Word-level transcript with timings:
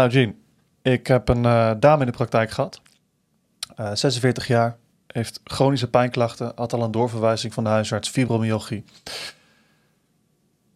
Nou, 0.00 0.12
Jean, 0.12 0.34
ik 0.82 1.06
heb 1.06 1.28
een 1.28 1.44
uh, 1.44 1.72
dame 1.78 2.00
in 2.00 2.06
de 2.06 2.16
praktijk 2.16 2.50
gehad. 2.50 2.80
Uh, 3.80 3.90
46 3.94 4.46
jaar, 4.46 4.76
heeft 5.06 5.40
chronische 5.44 5.90
pijnklachten, 5.90 6.52
had 6.54 6.72
al 6.72 6.82
een 6.82 6.90
doorverwijzing 6.90 7.54
van 7.54 7.64
de 7.64 7.70
huisarts, 7.70 8.08
fibromyalgie. 8.08 8.84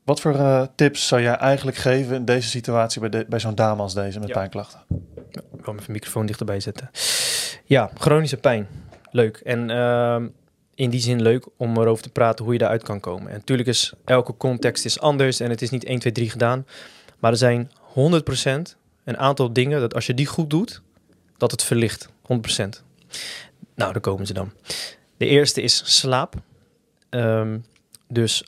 Wat 0.04 0.21
voor 0.21 0.35
uh, 0.35 0.63
tips 0.74 1.08
zou 1.08 1.22
jij 1.22 1.35
eigenlijk 1.35 1.76
geven 1.76 2.17
in 2.17 2.24
deze 2.24 2.49
situatie 2.49 3.01
bij, 3.01 3.08
de, 3.08 3.26
bij 3.29 3.38
zo'n 3.38 3.54
dame 3.54 3.83
als 3.83 3.95
deze 3.95 4.19
met 4.19 4.29
ja. 4.29 4.35
pijnklachten? 4.35 4.81
Ja, 5.31 5.41
ik 5.59 5.65
wil 5.65 5.75
mijn 5.75 5.87
microfoon 5.88 6.27
dichterbij 6.27 6.61
zetten. 6.61 6.91
Ja, 7.65 7.91
chronische 7.95 8.37
pijn. 8.37 8.67
Leuk. 9.11 9.37
En 9.37 9.69
uh, 9.71 10.22
in 10.75 10.91
die 10.91 11.01
zin 11.01 11.22
leuk 11.22 11.47
om 11.56 11.77
erover 11.77 12.03
te 12.03 12.11
praten 12.11 12.45
hoe 12.45 12.54
je 12.54 12.61
daaruit 12.61 12.83
kan 12.83 13.01
komen. 13.01 13.29
En 13.29 13.37
natuurlijk 13.37 13.69
is 13.69 13.93
elke 14.04 14.37
context 14.37 14.85
is 14.85 15.01
anders 15.01 15.41
en 15.41 15.51
het 15.51 15.63
is 15.63 15.71
niet 15.71 15.85
1, 15.85 15.99
2, 15.99 16.12
3 16.12 16.30
gedaan. 16.30 16.66
Maar 17.19 17.30
er 17.30 17.38
zijn 17.38 17.70
100% 17.95 18.84
een 19.05 19.19
aantal 19.19 19.53
dingen 19.53 19.81
dat 19.81 19.95
als 19.95 20.07
je 20.07 20.15
die 20.15 20.27
goed 20.27 20.51
doet, 20.51 20.83
dat 21.37 21.51
het 21.51 21.62
verlicht. 21.62 22.09
100%. 22.09 22.12
Nou, 23.75 23.93
daar 23.93 24.01
komen 24.01 24.27
ze 24.27 24.33
dan. 24.33 24.53
De 25.17 25.27
eerste 25.27 25.62
is 25.62 25.83
slaap. 25.99 26.35
Um, 27.11 27.65
dus 28.09 28.45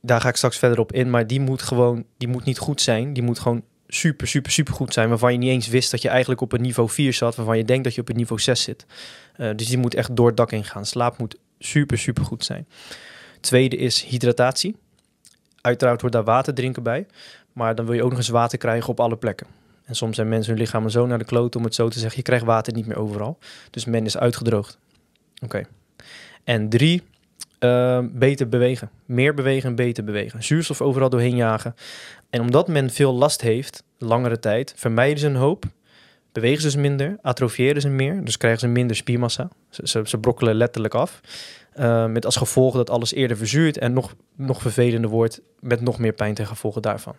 daar 0.00 0.20
ga 0.20 0.28
ik 0.28 0.36
straks 0.36 0.58
verder 0.58 0.78
op 0.78 0.92
in. 0.92 1.10
Maar 1.10 1.26
die 1.26 1.40
moet 1.40 1.62
gewoon, 1.62 2.04
die 2.16 2.28
moet 2.28 2.44
niet 2.44 2.58
goed 2.58 2.80
zijn. 2.80 3.12
Die 3.12 3.22
moet 3.22 3.38
gewoon 3.38 3.62
super, 3.86 4.26
super, 4.26 4.52
super 4.52 4.74
goed 4.74 4.92
zijn. 4.92 5.08
Waarvan 5.08 5.32
je 5.32 5.38
niet 5.38 5.50
eens 5.50 5.68
wist 5.68 5.90
dat 5.90 6.02
je 6.02 6.08
eigenlijk 6.08 6.40
op 6.40 6.52
een 6.52 6.60
niveau 6.60 6.88
4 6.88 7.12
zat. 7.12 7.34
Waarvan 7.34 7.56
je 7.56 7.64
denkt 7.64 7.84
dat 7.84 7.94
je 7.94 8.00
op 8.00 8.08
een 8.08 8.16
niveau 8.16 8.40
6 8.40 8.62
zit. 8.62 8.86
Uh, 9.36 9.50
dus 9.56 9.68
die 9.68 9.78
moet 9.78 9.94
echt 9.94 10.16
door 10.16 10.26
het 10.26 10.36
dak 10.36 10.52
in 10.52 10.64
gaan. 10.64 10.86
Slaap 10.86 11.18
moet 11.18 11.36
super, 11.58 11.98
super 11.98 12.24
goed 12.24 12.44
zijn. 12.44 12.68
Tweede 13.40 13.76
is 13.76 14.02
hydratatie. 14.02 14.76
Uiteraard 15.60 16.00
hoort 16.00 16.12
daar 16.12 16.24
water 16.24 16.54
drinken 16.54 16.82
bij. 16.82 17.06
Maar 17.52 17.74
dan 17.74 17.84
wil 17.84 17.94
je 17.94 18.02
ook 18.02 18.10
nog 18.10 18.18
eens 18.18 18.28
water 18.28 18.58
krijgen 18.58 18.88
op 18.88 19.00
alle 19.00 19.16
plekken. 19.16 19.46
En 19.84 19.94
soms 19.94 20.16
zijn 20.16 20.28
mensen 20.28 20.52
hun 20.52 20.60
lichamen 20.60 20.90
zo 20.90 21.06
naar 21.06 21.18
de 21.18 21.24
kloot 21.24 21.56
om 21.56 21.64
het 21.64 21.74
zo 21.74 21.88
te 21.88 21.98
zeggen. 21.98 22.16
Je 22.16 22.24
krijgt 22.24 22.44
water 22.44 22.72
niet 22.72 22.86
meer 22.86 22.96
overal. 22.96 23.38
Dus 23.70 23.84
men 23.84 24.04
is 24.04 24.16
uitgedroogd. 24.16 24.78
Oké. 25.44 25.62
En 26.44 26.68
drie, 26.68 27.02
uh, 27.60 27.98
beter 28.12 28.48
bewegen. 28.48 28.90
Meer 29.04 29.34
bewegen 29.34 29.68
en 29.68 29.74
beter 29.74 30.04
bewegen. 30.04 30.42
Zuurstof 30.42 30.80
overal 30.80 31.08
doorheen 31.08 31.36
jagen. 31.36 31.74
En 32.30 32.40
omdat 32.40 32.68
men 32.68 32.90
veel 32.90 33.12
last 33.12 33.40
heeft, 33.40 33.82
langere 33.98 34.38
tijd, 34.38 34.72
vermijden 34.76 35.18
ze 35.18 35.26
een 35.26 35.34
hoop. 35.34 35.64
Bewegen 36.32 36.60
ze 36.60 36.66
dus 36.66 36.76
minder, 36.76 37.18
atrofiëren 37.22 37.82
ze 37.82 37.88
meer, 37.88 38.24
dus 38.24 38.36
krijgen 38.36 38.60
ze 38.60 38.66
minder 38.66 38.96
spiermassa. 38.96 39.48
Ze, 39.70 39.82
ze, 39.84 40.02
ze 40.04 40.18
brokkelen 40.18 40.54
letterlijk 40.54 40.94
af. 40.94 41.20
Uh, 41.76 42.06
met 42.06 42.24
als 42.24 42.36
gevolg 42.36 42.74
dat 42.74 42.90
alles 42.90 43.12
eerder 43.12 43.36
verzuurt 43.36 43.78
en 43.78 43.92
nog, 43.92 44.14
nog 44.36 44.60
vervelender 44.62 45.10
wordt 45.10 45.40
met 45.60 45.80
nog 45.80 45.98
meer 45.98 46.12
pijn 46.12 46.34
ten 46.34 46.46
gevolge 46.46 46.80
daarvan. 46.80 47.16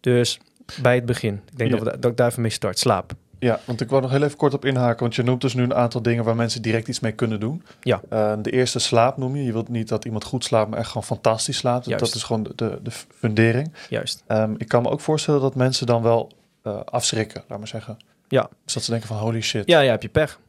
Dus 0.00 0.40
bij 0.82 0.94
het 0.94 1.06
begin, 1.06 1.34
ik 1.34 1.58
denk 1.58 1.70
ja. 1.70 1.76
dat, 1.76 1.94
we, 1.94 1.98
dat 1.98 2.10
ik 2.10 2.16
daar 2.16 2.28
even 2.28 2.42
mee 2.42 2.50
start, 2.50 2.78
slaap. 2.78 3.12
Ja, 3.38 3.60
want 3.64 3.80
ik 3.80 3.88
wou 3.88 4.02
nog 4.02 4.10
heel 4.10 4.22
even 4.22 4.36
kort 4.36 4.54
op 4.54 4.64
inhaken, 4.64 5.00
want 5.00 5.14
je 5.14 5.22
noemt 5.22 5.40
dus 5.40 5.54
nu 5.54 5.62
een 5.62 5.74
aantal 5.74 6.02
dingen 6.02 6.24
waar 6.24 6.36
mensen 6.36 6.62
direct 6.62 6.88
iets 6.88 7.00
mee 7.00 7.12
kunnen 7.12 7.40
doen. 7.40 7.62
Ja. 7.80 8.00
Uh, 8.12 8.32
de 8.42 8.50
eerste 8.50 8.78
slaap 8.78 9.16
noem 9.16 9.36
je. 9.36 9.44
Je 9.44 9.52
wilt 9.52 9.68
niet 9.68 9.88
dat 9.88 10.04
iemand 10.04 10.24
goed 10.24 10.44
slaapt, 10.44 10.70
maar 10.70 10.78
echt 10.78 10.88
gewoon 10.88 11.04
fantastisch 11.04 11.56
slaapt. 11.56 11.86
Juist. 11.86 12.04
Dat 12.04 12.14
is 12.14 12.22
gewoon 12.22 12.42
de, 12.42 12.78
de 12.82 12.90
fundering. 13.18 13.72
Juist. 13.88 14.24
Um, 14.28 14.54
ik 14.58 14.68
kan 14.68 14.82
me 14.82 14.90
ook 14.90 15.00
voorstellen 15.00 15.40
dat 15.40 15.54
mensen 15.54 15.86
dan 15.86 16.02
wel 16.02 16.32
uh, 16.62 16.80
afschrikken, 16.84 17.44
laat 17.48 17.58
maar 17.58 17.68
zeggen. 17.68 17.96
Ja. 18.28 18.48
Dus 18.64 18.74
dat 18.74 18.82
ze 18.82 18.90
denken 18.90 19.08
van 19.08 19.16
holy 19.16 19.40
shit. 19.40 19.68
Ja, 19.68 19.80
ja, 19.80 19.90
heb 19.90 20.02
je 20.02 20.08
pech. 20.08 20.40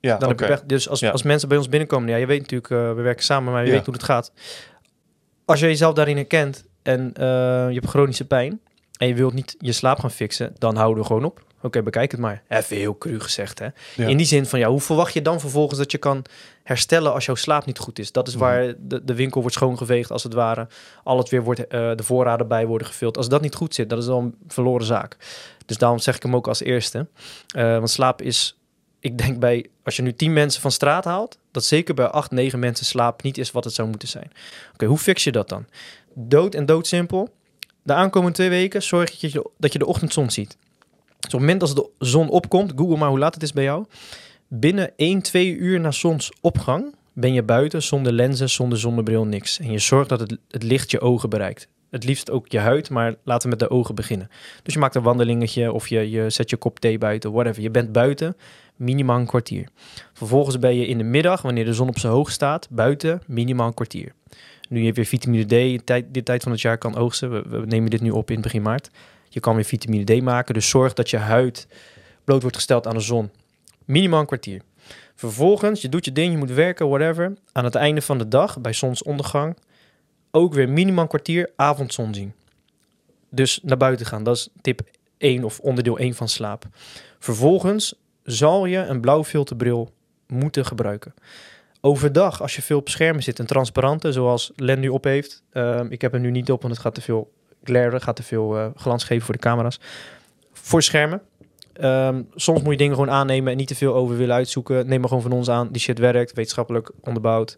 Ja, 0.00 0.16
dan 0.16 0.30
okay. 0.30 0.48
heb 0.48 0.48
je 0.48 0.54
pech. 0.54 0.64
Dus 0.68 0.88
als, 0.88 1.00
ja. 1.00 1.10
als 1.10 1.22
mensen 1.22 1.48
bij 1.48 1.56
ons 1.56 1.68
binnenkomen, 1.68 2.08
ja, 2.08 2.16
je 2.16 2.26
weet 2.26 2.40
natuurlijk, 2.40 2.70
uh, 2.70 2.94
we 2.94 3.02
werken 3.02 3.24
samen, 3.24 3.52
maar 3.52 3.62
je 3.62 3.68
ja. 3.68 3.74
weet 3.74 3.84
hoe 3.84 3.94
het 3.94 4.02
gaat. 4.02 4.32
Als 5.44 5.60
je 5.60 5.66
jezelf 5.66 5.94
daarin 5.94 6.16
herkent 6.16 6.64
en 6.82 7.12
je 7.14 7.74
hebt 7.74 7.86
chronische 7.86 8.24
pijn 8.24 8.60
en 8.98 9.08
je 9.08 9.14
wilt 9.14 9.32
niet 9.32 9.56
je 9.58 9.72
slaap 9.72 9.98
gaan 9.98 10.10
fixen, 10.10 10.54
dan 10.58 10.76
houden 10.76 11.02
we 11.02 11.06
gewoon 11.06 11.24
op. 11.24 11.46
Oké, 11.58 11.66
okay, 11.66 11.82
bekijk 11.82 12.10
het 12.10 12.20
maar. 12.20 12.42
Even 12.48 12.76
heel 12.76 12.98
cru 12.98 13.20
gezegd, 13.20 13.58
hè. 13.58 13.68
Ja. 13.96 14.06
In 14.06 14.16
die 14.16 14.26
zin 14.26 14.46
van, 14.46 14.58
ja, 14.58 14.68
hoe 14.68 14.80
verwacht 14.80 15.12
je 15.12 15.22
dan 15.22 15.40
vervolgens 15.40 15.78
dat 15.78 15.92
je 15.92 15.98
kan 15.98 16.24
herstellen 16.62 17.12
als 17.12 17.26
jouw 17.26 17.34
slaap 17.34 17.66
niet 17.66 17.78
goed 17.78 17.98
is? 17.98 18.12
Dat 18.12 18.28
is 18.28 18.34
waar 18.34 18.74
de, 18.78 19.04
de 19.04 19.14
winkel 19.14 19.40
wordt 19.40 19.56
schoongeveegd, 19.56 20.10
als 20.10 20.22
het 20.22 20.32
ware. 20.32 20.68
Al 21.04 21.18
het 21.18 21.28
weer 21.28 21.42
wordt, 21.42 21.60
uh, 21.60 21.66
de 21.68 22.02
voorraden 22.02 22.48
bij 22.48 22.66
worden 22.66 22.86
gevuld. 22.86 23.16
Als 23.16 23.28
dat 23.28 23.40
niet 23.40 23.54
goed 23.54 23.74
zit, 23.74 23.90
dat 23.90 23.98
is 23.98 24.04
dan 24.04 24.24
een 24.24 24.34
verloren 24.48 24.86
zaak. 24.86 25.16
Dus 25.66 25.78
daarom 25.78 25.98
zeg 25.98 26.16
ik 26.16 26.22
hem 26.22 26.36
ook 26.36 26.48
als 26.48 26.62
eerste. 26.62 27.06
Uh, 27.56 27.62
want 27.76 27.90
slaap 27.90 28.22
is, 28.22 28.58
ik 29.00 29.18
denk 29.18 29.38
bij, 29.38 29.66
als 29.84 29.96
je 29.96 30.02
nu 30.02 30.14
tien 30.14 30.32
mensen 30.32 30.60
van 30.60 30.72
straat 30.72 31.04
haalt, 31.04 31.38
dat 31.50 31.64
zeker 31.64 31.94
bij 31.94 32.06
acht, 32.06 32.30
negen 32.30 32.58
mensen 32.58 32.86
slaap 32.86 33.22
niet 33.22 33.38
is 33.38 33.50
wat 33.50 33.64
het 33.64 33.74
zou 33.74 33.88
moeten 33.88 34.08
zijn. 34.08 34.26
Oké, 34.26 34.72
okay, 34.72 34.88
hoe 34.88 34.98
fix 34.98 35.24
je 35.24 35.32
dat 35.32 35.48
dan? 35.48 35.66
Dood 36.14 36.54
en 36.54 36.66
doodsimpel. 36.66 37.28
De 37.82 37.92
aankomende 37.92 38.34
twee 38.34 38.48
weken 38.48 38.82
zorg 38.82 39.18
dat 39.18 39.32
je, 39.32 39.50
dat 39.58 39.72
je 39.72 39.78
de 39.78 39.86
ochtendzon 39.86 40.30
ziet. 40.30 40.56
Op 41.18 41.32
het 41.32 41.40
moment 41.40 41.62
als 41.62 41.74
de 41.74 41.88
zon 41.98 42.28
opkomt, 42.28 42.72
google 42.76 42.96
maar 42.96 43.08
hoe 43.08 43.18
laat 43.18 43.34
het 43.34 43.42
is 43.42 43.52
bij 43.52 43.64
jou. 43.64 43.84
Binnen 44.48 44.92
1, 44.96 45.22
2 45.22 45.56
uur 45.56 45.80
na 45.80 45.90
zonsopgang 45.90 46.94
ben 47.12 47.32
je 47.32 47.42
buiten 47.42 47.82
zonder 47.82 48.12
lenzen, 48.12 48.50
zonder 48.50 48.78
zonnebril, 48.78 49.24
niks. 49.24 49.58
En 49.58 49.70
je 49.70 49.78
zorgt 49.78 50.08
dat 50.08 50.20
het, 50.20 50.38
het 50.50 50.62
licht 50.62 50.90
je 50.90 51.00
ogen 51.00 51.30
bereikt. 51.30 51.68
Het 51.90 52.04
liefst 52.04 52.30
ook 52.30 52.48
je 52.48 52.58
huid, 52.58 52.90
maar 52.90 53.14
laten 53.24 53.50
we 53.50 53.56
met 53.56 53.68
de 53.68 53.74
ogen 53.74 53.94
beginnen. 53.94 54.30
Dus 54.62 54.74
je 54.74 54.80
maakt 54.80 54.94
een 54.94 55.02
wandelingetje 55.02 55.72
of 55.72 55.88
je, 55.88 56.10
je 56.10 56.30
zet 56.30 56.50
je 56.50 56.56
kop 56.56 56.78
thee 56.78 56.98
buiten, 56.98 57.32
whatever. 57.32 57.62
Je 57.62 57.70
bent 57.70 57.92
buiten, 57.92 58.36
minimaal 58.76 59.18
een 59.18 59.26
kwartier. 59.26 59.68
Vervolgens 60.12 60.58
ben 60.58 60.74
je 60.74 60.86
in 60.86 60.98
de 60.98 61.04
middag, 61.04 61.42
wanneer 61.42 61.64
de 61.64 61.74
zon 61.74 61.88
op 61.88 61.98
zijn 61.98 62.12
hoog 62.12 62.30
staat, 62.30 62.68
buiten, 62.70 63.22
minimaal 63.26 63.66
een 63.66 63.74
kwartier. 63.74 64.12
Nu 64.68 64.82
je 64.82 64.92
weer 64.92 65.04
vitamine 65.04 65.76
D, 65.78 65.86
tijd, 65.86 66.06
dit 66.08 66.24
tijd 66.24 66.42
van 66.42 66.52
het 66.52 66.60
jaar 66.60 66.78
kan 66.78 66.96
oogsten. 66.96 67.30
We, 67.30 67.58
we 67.58 67.66
nemen 67.66 67.90
dit 67.90 68.00
nu 68.00 68.10
op 68.10 68.30
in 68.30 68.40
begin 68.40 68.62
maart. 68.62 68.90
Je 69.38 69.44
kan 69.44 69.54
weer 69.54 69.64
vitamine 69.64 70.04
D 70.04 70.22
maken. 70.22 70.54
Dus 70.54 70.68
zorg 70.68 70.92
dat 70.92 71.10
je 71.10 71.16
huid 71.16 71.66
bloot 72.24 72.40
wordt 72.40 72.56
gesteld 72.56 72.86
aan 72.86 72.94
de 72.94 73.00
zon. 73.00 73.30
Minimaal 73.84 74.20
een 74.20 74.26
kwartier. 74.26 74.62
Vervolgens, 75.14 75.82
je 75.82 75.88
doet 75.88 76.04
je 76.04 76.12
ding, 76.12 76.32
je 76.32 76.38
moet 76.38 76.50
werken, 76.50 76.88
whatever. 76.88 77.32
Aan 77.52 77.64
het 77.64 77.74
einde 77.74 78.02
van 78.02 78.18
de 78.18 78.28
dag, 78.28 78.60
bij 78.60 78.72
zonsondergang, 78.72 79.56
ook 80.30 80.54
weer 80.54 80.68
minimaal 80.68 81.02
een 81.02 81.08
kwartier 81.08 81.50
avondzon 81.56 82.14
zien. 82.14 82.32
Dus 83.30 83.60
naar 83.62 83.76
buiten 83.76 84.06
gaan. 84.06 84.22
Dat 84.22 84.36
is 84.36 84.48
tip 84.60 84.80
1 85.18 85.44
of 85.44 85.60
onderdeel 85.60 85.98
1 85.98 86.14
van 86.14 86.28
slaap. 86.28 86.64
Vervolgens 87.18 87.94
zal 88.22 88.66
je 88.66 88.78
een 88.78 89.00
blauwfilterbril 89.00 89.92
moeten 90.26 90.66
gebruiken. 90.66 91.14
Overdag, 91.80 92.42
als 92.42 92.56
je 92.56 92.62
veel 92.62 92.78
op 92.78 92.88
schermen 92.88 93.22
zit, 93.22 93.38
een 93.38 93.46
transparante, 93.46 94.12
zoals 94.12 94.52
Len 94.56 94.80
nu 94.80 94.88
op 94.88 95.04
heeft. 95.04 95.42
Uh, 95.52 95.80
ik 95.88 96.00
heb 96.00 96.12
hem 96.12 96.20
nu 96.20 96.30
niet 96.30 96.50
op, 96.50 96.62
want 96.62 96.74
het 96.74 96.82
gaat 96.82 96.94
te 96.94 97.00
veel 97.00 97.32
glare, 97.64 98.00
gaat 98.00 98.16
te 98.16 98.22
veel 98.22 98.56
uh, 98.56 98.66
glans 98.76 99.04
geven 99.04 99.24
voor 99.24 99.34
de 99.34 99.40
camera's. 99.40 99.80
Voor 100.52 100.82
schermen. 100.82 101.22
Um, 101.80 102.28
soms 102.34 102.62
moet 102.62 102.72
je 102.72 102.78
dingen 102.78 102.94
gewoon 102.94 103.10
aannemen 103.10 103.52
en 103.52 103.58
niet 103.58 103.68
te 103.68 103.74
veel 103.74 103.94
over 103.94 104.16
willen 104.16 104.34
uitzoeken. 104.34 104.88
Neem 104.88 105.00
maar 105.00 105.08
gewoon 105.08 105.22
van 105.22 105.32
ons 105.32 105.50
aan. 105.50 105.68
Die 105.68 105.80
shit 105.80 105.98
werkt, 105.98 106.32
wetenschappelijk 106.32 106.90
onderbouwd. 107.00 107.56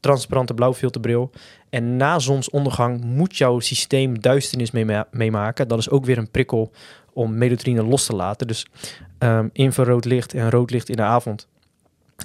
Transparante 0.00 0.54
blauwfilterbril. 0.54 1.30
En 1.70 1.96
na 1.96 2.18
zonsondergang 2.18 3.04
moet 3.04 3.36
jouw 3.36 3.60
systeem 3.60 4.20
duisternis 4.20 4.70
meemaken. 4.70 5.18
Mee 5.18 5.66
dat 5.66 5.78
is 5.78 5.90
ook 5.90 6.04
weer 6.04 6.18
een 6.18 6.30
prikkel 6.30 6.72
om 7.12 7.38
melatonine 7.38 7.82
los 7.82 8.06
te 8.06 8.14
laten. 8.14 8.46
Dus 8.46 8.66
um, 9.18 9.50
infrarood 9.52 10.04
licht 10.04 10.34
en 10.34 10.50
rood 10.50 10.70
licht 10.70 10.88
in 10.88 10.96
de 10.96 11.02
avond 11.02 11.48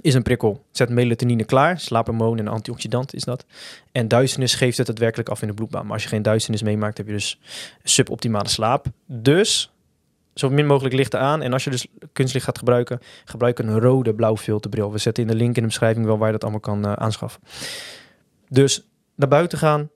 is 0.01 0.13
een 0.13 0.23
prikkel. 0.23 0.65
Zet 0.71 0.89
melatonine 0.89 1.43
klaar, 1.43 1.79
slaaphormoon 1.79 2.39
en 2.39 2.47
antioxidant 2.47 3.13
is 3.13 3.23
dat. 3.23 3.45
En 3.91 4.07
duisternis 4.07 4.55
geeft 4.55 4.77
het 4.77 4.87
daadwerkelijk 4.87 5.29
af 5.29 5.41
in 5.41 5.47
de 5.47 5.53
bloedbaan. 5.53 5.83
Maar 5.83 5.93
als 5.93 6.03
je 6.03 6.09
geen 6.09 6.21
duisternis 6.21 6.61
meemaakt, 6.61 6.97
heb 6.97 7.07
je 7.07 7.13
dus 7.13 7.39
suboptimale 7.83 8.47
slaap. 8.47 8.85
Dus 9.05 9.71
zo 10.33 10.49
min 10.49 10.65
mogelijk 10.65 10.95
lichten 10.95 11.19
aan. 11.19 11.41
En 11.41 11.53
als 11.53 11.63
je 11.63 11.69
dus 11.69 11.87
kunstlicht 12.13 12.45
gaat 12.45 12.57
gebruiken, 12.57 12.99
gebruik 13.25 13.59
een 13.59 13.79
rode 13.79 14.13
blauwfilterbril. 14.13 14.91
We 14.91 14.97
zetten 14.97 15.23
in 15.23 15.29
de 15.29 15.35
link 15.35 15.55
in 15.55 15.61
de 15.61 15.67
beschrijving 15.67 16.05
wel 16.05 16.17
waar 16.17 16.27
je 16.27 16.33
dat 16.33 16.43
allemaal 16.43 16.59
kan 16.59 16.85
uh, 16.85 16.93
aanschaffen. 16.93 17.41
Dus 18.49 18.87
naar 19.15 19.27
buiten 19.27 19.57
gaan, 19.57 19.89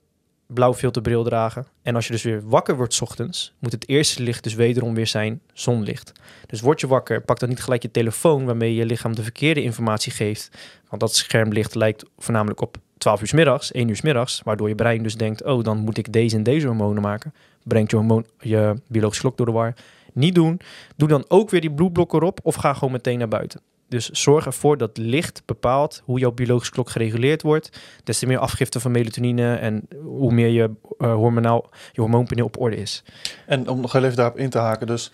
blauwfilterbril 0.48 1.24
dragen. 1.24 1.68
En 1.82 1.96
als 1.96 2.06
je 2.06 2.12
dus 2.12 2.24
weer 2.24 2.50
wakker 2.50 2.76
wordt 2.76 3.02
ochtends, 3.02 3.53
moet 3.59 3.72
het 3.72 3.88
eerste 3.88 4.24
licht 4.24 4.44
dus 4.44 4.53
wederom 4.53 4.94
weer 4.94 5.08
zijn 5.08 5.42
zonlicht. 5.53 6.12
Dus 6.46 6.62
word 6.62 6.80
je 6.80 6.88
wakker, 6.88 7.22
pak 7.22 7.40
dan 7.40 7.50
niet 7.50 7.64
gelijk 7.64 7.82
je 7.82 7.92
telefoon 7.92 8.46
waarmee 8.46 8.76
je 8.76 8.86
lichaam 8.86 9.16
de 9.16 9.24
verkeerde 9.24 9.64
informatie 9.64 10.12
geeft. 10.12 10.50
Want 10.90 11.02
dat 11.02 11.16
schermlicht 11.16 11.76
lijkt 11.76 12.06
voornamelijk 12.18 12.62
op 12.62 12.78
12 12.97 13.22
uur 13.22 13.32
middags, 13.36 13.72
1 13.72 13.88
uur 13.88 14.00
middags, 14.03 14.42
waardoor 14.44 14.68
je 14.68 14.76
brein 14.76 15.03
dus 15.03 15.16
denkt, 15.16 15.44
oh 15.44 15.64
dan 15.64 15.78
moet 15.78 15.97
ik 15.97 16.14
deze 16.14 16.36
en 16.36 16.44
deze 16.44 16.68
hormonen 16.68 17.02
maken. 17.02 17.34
Brengt 17.64 17.91
je, 17.91 17.98
hormoon, 17.98 18.26
je 18.40 18.76
biologisch 18.88 19.20
klok 19.20 19.38
door 19.38 19.46
de 19.46 19.52
war. 19.52 19.74
Niet 20.14 20.36
doen. 20.36 20.59
Doe 20.96 21.08
dan 21.08 21.26
ook 21.28 21.50
weer 21.50 21.62
die 21.62 21.72
bloedblokker 21.72 22.22
op 22.22 22.40
of 22.44 22.56
ga 22.56 22.74
gewoon 22.74 22.91
meteen 22.91 23.18
naar 23.18 23.28
buiten. 23.28 23.62
Dus 23.96 24.09
zorg 24.09 24.46
ervoor 24.46 24.78
dat 24.78 24.97
licht 24.97 25.42
bepaalt 25.46 26.02
hoe 26.06 26.20
jouw 26.20 26.32
biologische 26.32 26.74
klok 26.74 26.90
gereguleerd 26.90 27.42
wordt. 27.42 27.70
Des 28.03 28.20
te 28.20 28.26
meer 28.26 28.38
afgifte 28.38 28.80
van 28.80 28.92
melatonine 28.92 29.56
en 29.56 29.88
hoe 30.03 30.32
meer 30.34 30.47
je 30.47 30.72
uh, 30.97 31.14
hormonaal, 31.14 31.70
je 31.92 32.02
hormoonpaneel 32.02 32.46
op 32.46 32.59
orde 32.59 32.76
is. 32.76 33.03
En 33.47 33.70
om 33.70 33.82
nog 33.82 33.92
heel 33.92 34.03
even 34.03 34.16
daarop 34.16 34.38
in 34.38 34.50
te 34.50 34.58
haken, 34.58 34.88
dus 34.88 35.12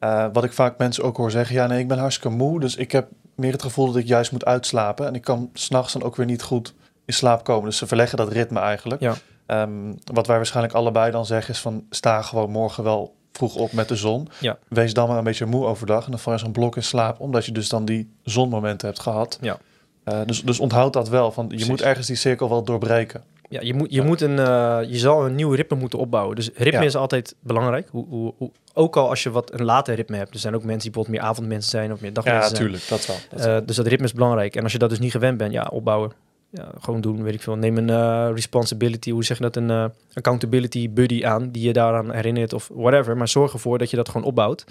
uh, 0.00 0.26
wat 0.32 0.44
ik 0.44 0.52
vaak 0.52 0.78
mensen 0.78 1.04
ook 1.04 1.16
hoor 1.16 1.30
zeggen, 1.30 1.54
ja 1.54 1.66
nee, 1.66 1.80
ik 1.80 1.88
ben 1.88 1.98
hartstikke 1.98 2.36
moe, 2.36 2.60
dus 2.60 2.76
ik 2.76 2.92
heb 2.92 3.08
meer 3.34 3.52
het 3.52 3.62
gevoel 3.62 3.86
dat 3.86 3.96
ik 3.96 4.06
juist 4.06 4.32
moet 4.32 4.44
uitslapen 4.44 5.06
en 5.06 5.14
ik 5.14 5.22
kan 5.22 5.50
s'nachts 5.52 5.92
dan 5.92 6.02
ook 6.02 6.16
weer 6.16 6.26
niet 6.26 6.42
goed 6.42 6.74
in 7.04 7.14
slaap 7.14 7.44
komen. 7.44 7.64
Dus 7.64 7.78
ze 7.78 7.86
verleggen 7.86 8.18
dat 8.18 8.32
ritme 8.32 8.60
eigenlijk. 8.60 9.00
Ja. 9.00 9.14
Um, 9.46 9.98
wat 10.12 10.26
wij 10.26 10.36
waarschijnlijk 10.36 10.74
allebei 10.74 11.10
dan 11.10 11.26
zeggen 11.26 11.54
is 11.54 11.60
van 11.60 11.86
sta 11.90 12.22
gewoon 12.22 12.50
morgen 12.50 12.84
wel 12.84 13.14
vroeg 13.36 13.54
op 13.54 13.72
met 13.72 13.88
de 13.88 13.96
zon. 13.96 14.28
Ja. 14.40 14.58
Wees 14.68 14.94
dan 14.94 15.08
maar 15.08 15.18
een 15.18 15.24
beetje 15.24 15.46
moe 15.46 15.64
overdag 15.66 16.04
en 16.04 16.10
dan 16.10 16.20
val 16.20 16.32
je 16.32 16.38
zo'n 16.38 16.52
blok 16.52 16.76
in 16.76 16.82
slaap, 16.82 17.20
omdat 17.20 17.46
je 17.46 17.52
dus 17.52 17.68
dan 17.68 17.84
die 17.84 18.10
zonmomenten 18.22 18.88
hebt 18.88 19.00
gehad. 19.00 19.38
Ja. 19.40 19.58
Eh, 20.04 20.20
dus, 20.26 20.42
dus 20.42 20.58
onthoud 20.60 20.92
dat 20.92 21.08
wel, 21.08 21.32
van 21.32 21.42
je 21.44 21.48
Precies. 21.50 21.68
moet 21.68 21.82
ergens 21.82 22.06
die 22.06 22.16
cirkel 22.16 22.48
wel 22.48 22.62
doorbreken. 22.64 23.22
Ja, 23.48 23.60
je, 23.62 23.74
moet, 23.74 23.92
je, 23.92 24.02
moet 24.02 24.20
een, 24.20 24.38
eh, 24.38 24.78
je 24.86 24.98
zal 24.98 25.26
een 25.26 25.34
nieuw 25.34 25.50
ritme 25.52 25.76
moeten 25.76 25.98
opbouwen. 25.98 26.36
Dus 26.36 26.50
ritme 26.54 26.80
Ja. 26.80 26.86
is 26.86 26.96
altijd 26.96 27.34
belangrijk. 27.40 27.88
Hoe, 27.90 28.06
hoe, 28.08 28.34
hoe- 28.38 28.50
ook 28.74 28.96
al 28.96 29.08
als 29.08 29.22
je 29.22 29.30
wat 29.30 29.52
een 29.52 29.64
later 29.64 29.94
ritme 29.94 30.16
hebt. 30.16 30.34
Er 30.34 30.40
zijn 30.40 30.54
ook 30.54 30.62
mensen 30.64 30.80
die 30.82 30.90
bijvoorbeeld 30.90 31.22
meer 31.22 31.30
avondmensen 31.32 31.70
zijn 31.70 31.92
of 31.92 32.00
meer 32.00 32.12
dagmensen 32.12 32.42
Ja, 32.42 32.48
zijn. 32.48 32.62
natuurlijk, 32.62 32.88
dat 32.88 33.06
wel. 33.06 33.16
Dat 33.30 33.40
Eh, 33.40 33.46
wel. 33.46 33.64
dus 33.66 33.76
dat 33.76 33.86
ritme 33.86 34.04
is 34.04 34.12
belangrijk. 34.12 34.56
En 34.56 34.62
als 34.62 34.72
je 34.72 34.78
dat 34.78 34.90
dus 34.90 34.98
niet 34.98 35.10
gewend 35.10 35.36
bent, 35.38 35.52
ja, 35.52 35.68
opbouwen. 35.72 36.12
Ja, 36.54 36.70
gewoon 36.80 37.00
doen, 37.00 37.22
weet 37.22 37.34
ik 37.34 37.42
veel. 37.42 37.56
Neem 37.56 37.76
een 37.76 37.90
eh, 37.90 38.30
responsibility, 38.34 39.10
hoe 39.10 39.24
zeg 39.24 39.36
je 39.36 39.42
dat, 39.42 39.56
een 39.56 39.70
eh, 39.70 39.84
accountability 40.12 40.90
buddy 40.90 41.24
aan, 41.24 41.50
die 41.50 41.66
je 41.66 41.72
daaraan 41.72 42.12
herinnert 42.12 42.52
of 42.52 42.70
whatever. 42.74 43.16
Maar 43.16 43.28
zorg 43.28 43.52
ervoor 43.52 43.78
dat 43.78 43.90
je 43.90 43.96
dat 43.96 44.08
gewoon 44.08 44.26
opbouwt. 44.26 44.64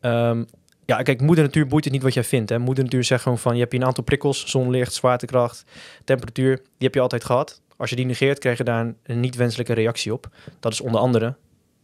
Ehm, 0.00 0.44
ja, 0.84 1.02
kijk, 1.02 1.20
moeder 1.20 1.44
natuur 1.44 1.66
boeit 1.66 1.84
het 1.84 1.92
niet 1.92 2.02
wat 2.02 2.14
jij 2.14 2.24
vindt. 2.24 2.50
Hè. 2.50 2.58
Moeder 2.58 2.84
natuur 2.84 3.04
zegt 3.04 3.22
gewoon 3.22 3.38
van, 3.38 3.54
je 3.54 3.60
hebt 3.60 3.72
hier 3.72 3.80
een 3.80 3.86
aantal 3.86 4.04
prikkels, 4.04 4.50
zonlicht, 4.50 4.94
zwaartekracht, 4.94 5.64
temperatuur, 6.04 6.56
die 6.56 6.64
heb 6.78 6.94
je 6.94 7.00
altijd 7.00 7.24
gehad. 7.24 7.60
Als 7.76 7.90
je 7.90 7.96
die 7.96 8.06
negeert, 8.06 8.38
krijg 8.38 8.58
je 8.58 8.64
daar 8.64 8.80
een, 8.80 8.96
een 9.02 9.20
niet 9.20 9.36
wenselijke 9.36 9.72
reactie 9.72 10.12
op. 10.12 10.28
Dat 10.60 10.72
is 10.72 10.80
onder 10.80 11.00
andere 11.00 11.34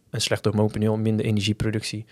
een 0.09 0.21
slecht 0.21 0.45
hormoonpaneel, 0.45 0.97
minder 0.97 1.25
energieproductie, 1.25 2.05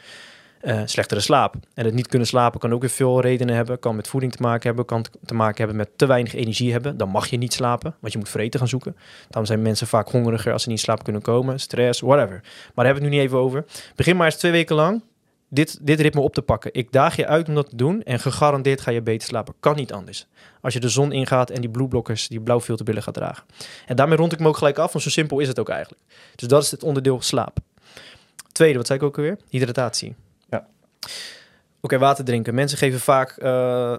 eh, 0.60 0.82
slechtere 0.86 1.20
slaap. 1.20 1.56
En 1.74 1.86
het 1.86 1.94
niet 1.94 2.08
kunnen 2.08 2.28
slapen 2.28 2.60
kan 2.60 2.74
ook 2.74 2.82
weer 2.82 2.90
veel 2.90 3.22
redenen 3.22 3.56
hebben. 3.56 3.80
Kan 3.80 3.96
met 3.96 4.08
voeding 4.08 4.32
te 4.32 4.42
maken 4.42 4.68
hebben, 4.68 4.86
kan 4.86 5.06
te 5.26 5.34
maken 5.34 5.58
hebben 5.58 5.76
met 5.76 5.90
te 5.96 6.06
weinig 6.06 6.36
energie 6.36 6.72
hebben. 6.72 6.98
Dan 6.98 7.10
mag 7.10 7.28
je 7.28 7.38
niet 7.38 7.54
slapen, 7.54 7.96
want 8.00 8.14
je 8.14 8.20
moet 8.20 8.30
vreten 8.30 8.60
gaan 8.60 8.70
zoeken. 8.70 8.96
Daarom 9.28 9.46
zijn 9.46 9.62
mensen 9.62 9.88
vaak 9.88 10.10
hongeriger 10.10 10.54
als 10.54 10.64
ze 10.64 10.70
niet 10.70 10.80
slaap 10.80 11.04
kunnen 11.04 11.22
komen. 11.22 11.60
Stress, 11.60 12.00
whatever. 12.00 12.40
Maar 12.42 12.86
daar 12.86 12.86
hebben 12.86 13.04
we 13.04 13.10
het 13.10 13.10
nu 13.10 13.18
niet 13.18 13.28
even 13.28 13.38
over. 13.38 13.66
Begin 13.96 14.18
maar 14.18 14.26
eens 14.26 14.36
twee 14.36 14.52
weken 14.52 14.76
lang 14.76 15.02
dit, 15.50 15.80
dit 15.82 16.00
ritme 16.00 16.22
op 16.22 16.34
te 16.34 16.42
pakken. 16.42 16.74
Ik 16.74 16.92
daag 16.92 17.16
je 17.16 17.28
uit 17.28 17.48
om 17.48 17.56
dat 17.56 17.70
te 17.70 17.76
doen 17.76 18.04
en 18.04 18.20
gegarandeerd 18.20 18.82
ga 18.82 18.92
je 18.92 19.02
beter 19.02 19.28
slapen. 19.28 19.54
Kan 19.60 19.76
niet 19.76 19.94
anders. 19.94 20.28
Als 20.62 20.74
je 20.74 20.80
de 20.80 20.90
zon 20.90 21.12
ingaat 21.12 21.50
en 21.50 21.62
die 21.62 21.70
blueblockers, 21.70 22.28
die 22.28 22.42
blauwfilterbillen 22.42 23.04
gaat 23.04 23.14
dragen. 23.14 23.44
En 23.86 23.96
daarmee 23.96 24.18
rond 24.18 24.32
ik 24.32 24.40
me 24.40 24.48
ook 24.48 24.58
gelijk 24.58 24.78
af, 24.78 24.92
want 24.92 25.04
zo 25.04 25.10
simpel 25.10 25.40
is 25.40 25.48
het 25.48 25.60
ook 25.60 25.70
eigenlijk. 25.70 26.04
Dus 26.36 26.48
dat 26.48 26.64
is 26.64 26.72
het 26.72 26.84
onderdeel 26.84 27.22
slaap. 27.22 27.58
Tweede, 28.52 28.78
wat 28.78 28.88
zei 28.88 29.00
ik 29.00 29.06
ook 29.06 29.18
alweer? 29.18 29.38
Hydratatie. 29.50 30.16
Oké, 31.82 31.98
water 31.98 32.26
drinken. 32.26 32.54
Mensen 32.56 32.78
geven 32.78 33.00
vaak 33.00 33.38
eh, 33.38 33.96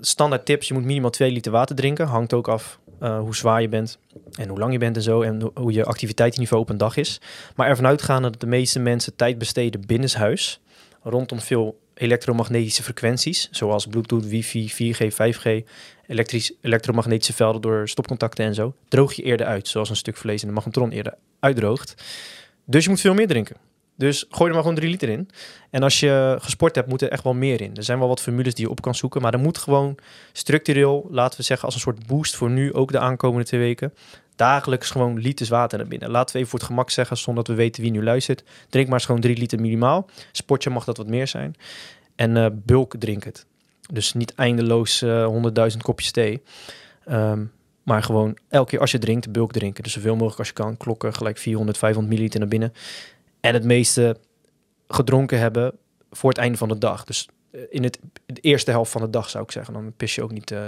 standaard 0.00 0.44
tips. 0.46 0.68
Je 0.68 0.74
moet 0.74 0.84
minimaal 0.84 1.10
2 1.10 1.30
liter 1.30 1.52
water 1.52 1.76
drinken. 1.76 2.06
Hangt 2.06 2.32
ook 2.32 2.48
af 2.48 2.78
eh, 3.00 3.18
hoe 3.18 3.36
zwaar 3.36 3.60
je 3.62 3.68
bent 3.68 3.98
en 4.38 4.48
hoe 4.48 4.58
lang 4.58 4.72
je 4.72 4.78
bent 4.78 4.96
en 4.96 5.02
zo. 5.02 5.22
En 5.22 5.40
ho- 5.40 5.50
hoe 5.54 5.72
je 5.72 5.84
activiteitsniveau 5.84 6.62
op 6.62 6.68
een 6.68 6.76
dag 6.78 6.96
is. 6.96 7.20
Maar 7.56 7.68
ervan 7.68 7.86
uitgaande 7.86 8.30
dat 8.30 8.40
de 8.40 8.46
meeste 8.46 8.78
mensen 8.78 9.16
tijd 9.16 9.38
besteden 9.38 9.86
binnenshuis. 9.86 10.60
Rondom 11.02 11.40
veel 11.40 11.78
elektromagnetische 11.94 12.82
frequenties. 12.82 13.48
Zoals 13.50 13.86
Bluetooth, 13.86 14.26
wifi, 14.28 14.72
4G, 14.94 15.12
5G. 15.12 15.64
Elektrisch, 16.06 16.52
elektromagnetische 16.60 17.32
velden 17.32 17.60
door 17.60 17.88
stopcontacten 17.88 18.44
en 18.44 18.54
zo. 18.54 18.74
Droog 18.88 19.12
je 19.12 19.22
eerder 19.22 19.46
uit. 19.46 19.68
Zoals 19.68 19.90
een 19.90 19.96
stuk 19.96 20.16
vlees 20.16 20.42
in 20.42 20.48
de 20.48 20.54
magnetron 20.54 20.90
eerder 20.90 21.14
uitdroogt. 21.40 21.94
Dus 22.64 22.84
je 22.84 22.90
moet 22.90 23.00
veel 23.00 23.14
meer 23.14 23.26
drinken. 23.26 23.56
Dus 23.96 24.24
gooi 24.28 24.48
er 24.48 24.54
maar 24.54 24.62
gewoon 24.62 24.78
3 24.78 24.90
liter 24.90 25.08
in. 25.08 25.28
En 25.70 25.82
als 25.82 26.00
je 26.00 26.36
gesport 26.40 26.74
hebt, 26.74 26.88
moet 26.88 27.02
er 27.02 27.10
echt 27.10 27.24
wel 27.24 27.34
meer 27.34 27.60
in. 27.60 27.76
Er 27.76 27.82
zijn 27.82 27.98
wel 27.98 28.08
wat 28.08 28.20
formules 28.20 28.54
die 28.54 28.64
je 28.64 28.70
op 28.70 28.80
kan 28.80 28.94
zoeken. 28.94 29.22
Maar 29.22 29.32
er 29.32 29.38
moet 29.38 29.58
gewoon 29.58 29.94
structureel, 30.32 31.06
laten 31.10 31.38
we 31.38 31.44
zeggen, 31.44 31.66
als 31.66 31.74
een 31.74 31.80
soort 31.80 32.06
boost 32.06 32.36
voor 32.36 32.50
nu, 32.50 32.72
ook 32.72 32.92
de 32.92 32.98
aankomende 32.98 33.46
twee 33.46 33.60
weken. 33.60 33.94
Dagelijks 34.36 34.90
gewoon 34.90 35.18
liters 35.18 35.48
water 35.48 35.78
naar 35.78 35.86
binnen. 35.86 36.10
Laten 36.10 36.32
we 36.32 36.38
even 36.38 36.50
voor 36.50 36.58
het 36.58 36.68
gemak 36.68 36.90
zeggen, 36.90 37.16
zonder 37.16 37.44
dat 37.44 37.54
we 37.54 37.62
weten 37.62 37.82
wie 37.82 37.90
nu 37.90 38.02
luistert. 38.02 38.44
Drink 38.68 38.88
maar 38.88 39.00
gewoon 39.00 39.20
3 39.20 39.36
liter 39.36 39.60
minimaal. 39.60 40.08
Sportje 40.32 40.70
mag 40.70 40.84
dat 40.84 40.96
wat 40.96 41.06
meer 41.06 41.26
zijn. 41.28 41.54
En 42.16 42.36
eh, 42.36 42.46
bulk 42.52 42.94
drink 42.98 43.24
het. 43.24 43.46
Dus 43.92 44.12
niet 44.12 44.34
eindeloos 44.34 45.02
eh 45.02 45.70
100.000 45.70 45.76
kopjes 45.82 46.10
thee. 46.10 46.42
Ehm, 47.04 47.44
maar 47.82 48.02
gewoon 48.02 48.36
elke 48.48 48.70
keer 48.70 48.80
als 48.80 48.90
je 48.90 48.98
drinkt, 48.98 49.32
bulk 49.32 49.52
drinken. 49.52 49.82
Dus 49.82 49.92
zoveel 49.92 50.14
mogelijk 50.14 50.38
als 50.38 50.48
je 50.48 50.54
kan. 50.54 50.76
Klokken 50.76 51.14
gelijk 51.14 51.38
400, 51.38 51.78
500 51.78 52.12
milliliter 52.12 52.40
naar 52.40 52.48
binnen. 52.48 52.72
En 53.46 53.54
het 53.54 53.64
meeste 53.64 54.16
gedronken 54.88 55.38
hebben 55.38 55.72
voor 56.10 56.28
het 56.30 56.38
einde 56.38 56.58
van 56.58 56.68
de 56.68 56.78
dag. 56.78 57.04
Dus 57.04 57.28
eh, 57.50 57.60
in 57.70 57.82
het, 57.82 57.98
de 58.26 58.40
eerste 58.40 58.70
helft 58.70 58.90
van 58.92 59.00
de 59.00 59.10
dag 59.10 59.30
zou 59.30 59.44
ik 59.44 59.50
zeggen. 59.50 59.74
Dan 59.74 59.92
pis 59.96 60.14
je 60.14 60.22
ook 60.22 60.32
niet 60.32 60.50
eh, 60.50 60.60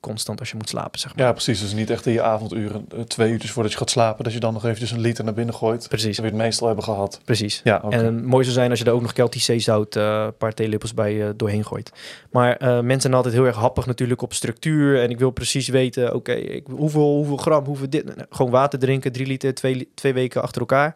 constant 0.00 0.40
als 0.40 0.50
je 0.50 0.56
moet 0.56 0.68
slapen, 0.68 0.98
zeg 1.00 1.16
maar. 1.16 1.24
Ja, 1.26 1.32
precies. 1.32 1.60
Dus 1.60 1.72
niet 1.72 1.90
echt 1.90 2.06
in 2.06 2.12
je 2.12 2.22
avonduren, 2.22 2.86
eh, 2.94 3.00
twee 3.00 3.30
uurtjes 3.32 3.50
voordat 3.50 3.72
je 3.72 3.78
gaat 3.78 3.90
slapen, 3.90 4.24
dat 4.24 4.32
je 4.32 4.40
dan 4.40 4.52
nog 4.52 4.64
eventjes 4.64 4.90
een 4.90 5.00
liter 5.00 5.24
naar 5.24 5.34
binnen 5.34 5.54
gooit. 5.54 5.88
Precies, 5.88 6.16
Dat 6.16 6.24
we 6.24 6.30
het 6.30 6.40
meestal 6.40 6.66
hebben 6.66 6.84
gehad. 6.84 7.20
precies. 7.24 7.60
Ja. 7.64 7.82
En 7.82 8.24
mooi 8.24 8.44
zou 8.44 8.56
zijn 8.56 8.70
als 8.70 8.78
je 8.78 8.84
er 8.84 8.92
ook 8.92 9.02
nog 9.02 9.12
Celtic 9.12 9.42
zeezout, 9.42 9.96
eh 9.96 10.22
een 10.26 10.36
paar 10.36 10.54
theelepels 10.54 10.94
bij 10.94 11.32
doorheen 11.36 11.64
gooit. 11.64 11.92
Maar 12.30 12.56
mensen 12.60 13.00
zijn 13.00 13.14
altijd 13.14 13.34
heel 13.34 13.44
erg 13.46 13.56
happig 13.56 13.86
natuurlijk 13.86 14.22
op 14.22 14.32
structuur. 14.32 15.02
En 15.02 15.10
ik 15.10 15.18
wil 15.18 15.30
precies 15.30 15.68
weten, 15.68 16.14
oké, 16.14 16.32
ik- 16.32 16.66
hoeveel, 16.70 17.14
hoeveel 17.14 17.36
gram, 17.36 17.64
hoeveel 17.64 17.90
dit. 17.90 18.04
Nou, 18.04 18.26
Gewoon 18.30 18.52
water 18.52 18.78
drinken, 18.78 19.12
drie 19.12 19.26
liter, 19.26 19.54
twee, 19.54 19.88
twee 19.94 20.12
weken 20.12 20.42
achter 20.42 20.60
elkaar. 20.60 20.94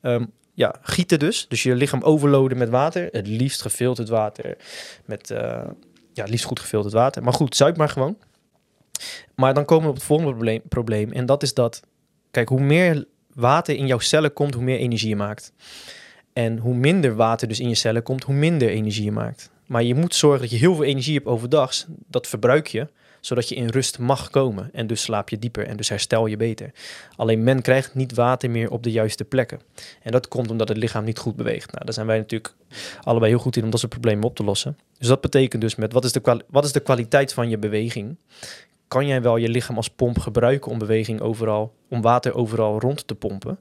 Ehm, 0.00 0.24
ja, 0.54 0.74
gieten 0.82 1.18
dus. 1.18 1.48
Dus 1.48 1.62
je 1.62 1.74
lichaam 1.74 2.02
overloaden 2.02 2.58
met 2.58 2.68
water. 2.68 3.08
Het 3.10 3.26
liefst 3.26 3.62
gefilterd 3.62 4.08
water. 4.08 4.56
Met, 5.04 5.30
eh, 5.30 5.38
ja, 6.12 6.22
het 6.22 6.30
liefst 6.30 6.44
goed 6.44 6.60
gefilterd 6.60 6.94
water. 6.94 7.22
Maar 7.22 7.32
goed, 7.32 7.56
zuip 7.56 7.76
maar 7.76 7.88
gewoon. 7.88 8.16
Maar 9.34 9.54
dan 9.54 9.64
komen 9.64 9.84
we 9.84 9.90
op 9.90 9.96
het 9.96 10.04
volgende 10.04 10.32
probleem, 10.32 10.60
probleem. 10.68 11.12
En 11.12 11.26
dat 11.26 11.42
is 11.42 11.54
dat, 11.54 11.82
kijk, 12.30 12.48
hoe 12.48 12.60
meer 12.60 13.04
water 13.34 13.76
in 13.76 13.86
jouw 13.86 13.98
cellen 13.98 14.32
komt, 14.32 14.54
hoe 14.54 14.64
meer 14.64 14.78
energie 14.78 15.08
je 15.08 15.16
maakt. 15.16 15.52
En 16.32 16.58
hoe 16.58 16.74
minder 16.74 17.14
water 17.14 17.48
dus 17.48 17.60
in 17.60 17.68
je 17.68 17.74
cellen 17.74 18.02
komt, 18.02 18.24
hoe 18.24 18.34
minder 18.34 18.68
energie 18.68 19.04
je 19.04 19.12
maakt. 19.12 19.50
Maar 19.66 19.82
je 19.82 19.94
moet 19.94 20.14
zorgen 20.14 20.40
dat 20.40 20.50
je 20.50 20.56
heel 20.56 20.74
veel 20.74 20.84
energie 20.84 21.14
hebt 21.14 21.26
overdag. 21.26 21.74
Dat 22.08 22.26
verbruik 22.26 22.66
je, 22.66 22.88
zodat 23.22 23.48
je 23.48 23.54
in 23.54 23.68
rust 23.68 23.98
mag 23.98 24.30
komen. 24.30 24.70
En 24.72 24.86
dus 24.86 25.02
slaap 25.02 25.28
je 25.28 25.38
dieper 25.38 25.66
en 25.66 25.76
dus 25.76 25.88
herstel 25.88 26.26
je 26.26 26.36
beter. 26.36 26.72
Alleen 27.16 27.42
men 27.42 27.62
krijgt 27.62 27.94
niet 27.94 28.14
water 28.14 28.50
meer 28.50 28.70
op 28.70 28.82
de 28.82 28.90
juiste 28.90 29.24
plekken. 29.24 29.60
En 30.02 30.12
dat 30.12 30.28
komt 30.28 30.50
omdat 30.50 30.68
het 30.68 30.76
lichaam 30.76 31.04
niet 31.04 31.18
goed 31.18 31.36
beweegt. 31.36 31.72
Nou, 31.72 31.84
daar 31.84 31.94
zijn 31.94 32.06
wij 32.06 32.18
natuurlijk 32.18 32.54
allebei 33.02 33.30
heel 33.30 33.40
goed 33.40 33.56
in 33.56 33.64
om 33.64 33.70
dat 33.70 33.80
soort 33.80 33.92
problemen 33.92 34.24
op 34.24 34.36
te 34.36 34.44
lossen. 34.44 34.78
Dus 34.98 35.08
dat 35.08 35.20
betekent 35.20 35.62
dus 35.62 35.74
met 35.74 35.92
wat 35.92 36.04
is 36.04 36.12
de, 36.12 36.42
wat 36.48 36.64
is 36.64 36.72
de 36.72 36.80
kwaliteit 36.80 37.32
van 37.32 37.48
je 37.48 37.58
beweging? 37.58 38.16
Kan 38.88 39.06
jij 39.06 39.22
wel 39.22 39.36
je 39.36 39.48
lichaam 39.48 39.76
als 39.76 39.90
pomp 39.90 40.18
gebruiken 40.18 40.70
om 40.70 40.78
beweging 40.78 41.20
overal, 41.20 41.74
om 41.88 42.00
water 42.00 42.34
overal 42.34 42.80
rond 42.80 43.06
te 43.06 43.14
pompen? 43.14 43.58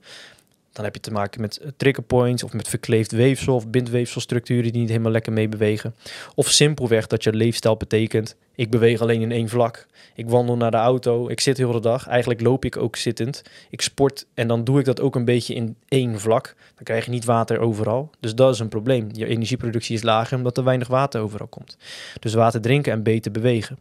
Dan 0.71 0.83
heb 0.83 0.95
je 0.95 1.01
te 1.01 1.11
maken 1.11 1.41
met 1.41 1.57
eh, 1.57 1.69
trigger 1.77 2.03
points 2.03 2.43
of 2.43 2.53
met 2.53 2.67
verkleefd 2.67 3.11
weefsel 3.11 3.55
of 3.55 3.67
bindweefselstructuren 3.67 4.71
die 4.71 4.81
niet 4.81 4.89
helemaal 4.89 5.11
lekker 5.11 5.33
mee 5.33 5.49
bewegen. 5.49 5.95
Of 6.35 6.49
simpelweg 6.49 7.07
dat 7.07 7.23
je 7.23 7.33
leefstijl 7.33 7.77
betekent, 7.77 8.35
ik 8.55 8.69
beweeg 8.69 9.01
alleen 9.01 9.21
in 9.21 9.31
één 9.31 9.49
vlak. 9.49 9.87
Ik 10.15 10.29
wandel 10.29 10.57
naar 10.57 10.71
de 10.71 10.77
auto, 10.77 11.29
ik 11.29 11.39
zit 11.39 11.57
heel 11.57 11.71
de 11.71 11.79
dag. 11.79 12.07
Eigenlijk 12.07 12.41
loop 12.41 12.65
ik 12.65 12.77
ook 12.77 12.95
zittend. 12.95 13.41
Ik 13.69 13.81
sport 13.81 14.25
en 14.33 14.47
dan 14.47 14.63
doe 14.63 14.79
ik 14.79 14.85
dat 14.85 15.01
ook 15.01 15.15
een 15.15 15.25
beetje 15.25 15.53
in 15.53 15.75
één 15.87 16.19
vlak. 16.19 16.55
Dan 16.75 16.83
krijg 16.83 17.05
je 17.05 17.11
niet 17.11 17.25
water 17.25 17.59
overal. 17.59 18.09
Dus 18.19 18.35
dat 18.35 18.53
is 18.53 18.59
een 18.59 18.69
probleem. 18.69 19.09
Je 19.11 19.25
energieproductie 19.25 19.95
is 19.95 20.03
lager 20.03 20.37
omdat 20.37 20.57
er 20.57 20.63
weinig 20.63 20.87
water 20.87 21.21
overal 21.21 21.47
komt. 21.47 21.77
Dus 22.19 22.33
water 22.33 22.61
drinken 22.61 22.91
en 22.91 23.03
beter 23.03 23.31
bewegen. 23.31 23.79